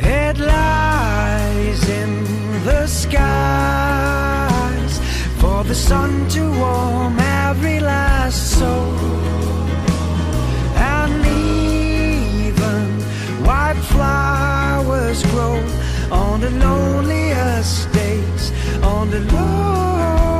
[0.00, 2.12] It lies in
[2.64, 3.22] the skies
[5.40, 8.94] for the sun to warm every last soul.
[10.96, 12.86] And even
[13.44, 15.58] white flowers grow
[16.10, 18.52] on the loneliest days,
[18.82, 20.37] on the loneliest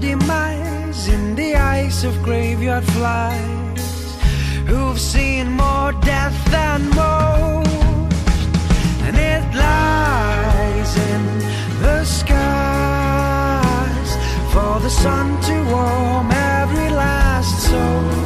[0.00, 4.16] demise in the eyes of graveyard flies
[4.66, 7.68] who've seen more death than most,
[9.06, 11.22] and it lies in
[11.82, 12.40] the skies
[14.52, 18.19] for the sun to warm every last soul.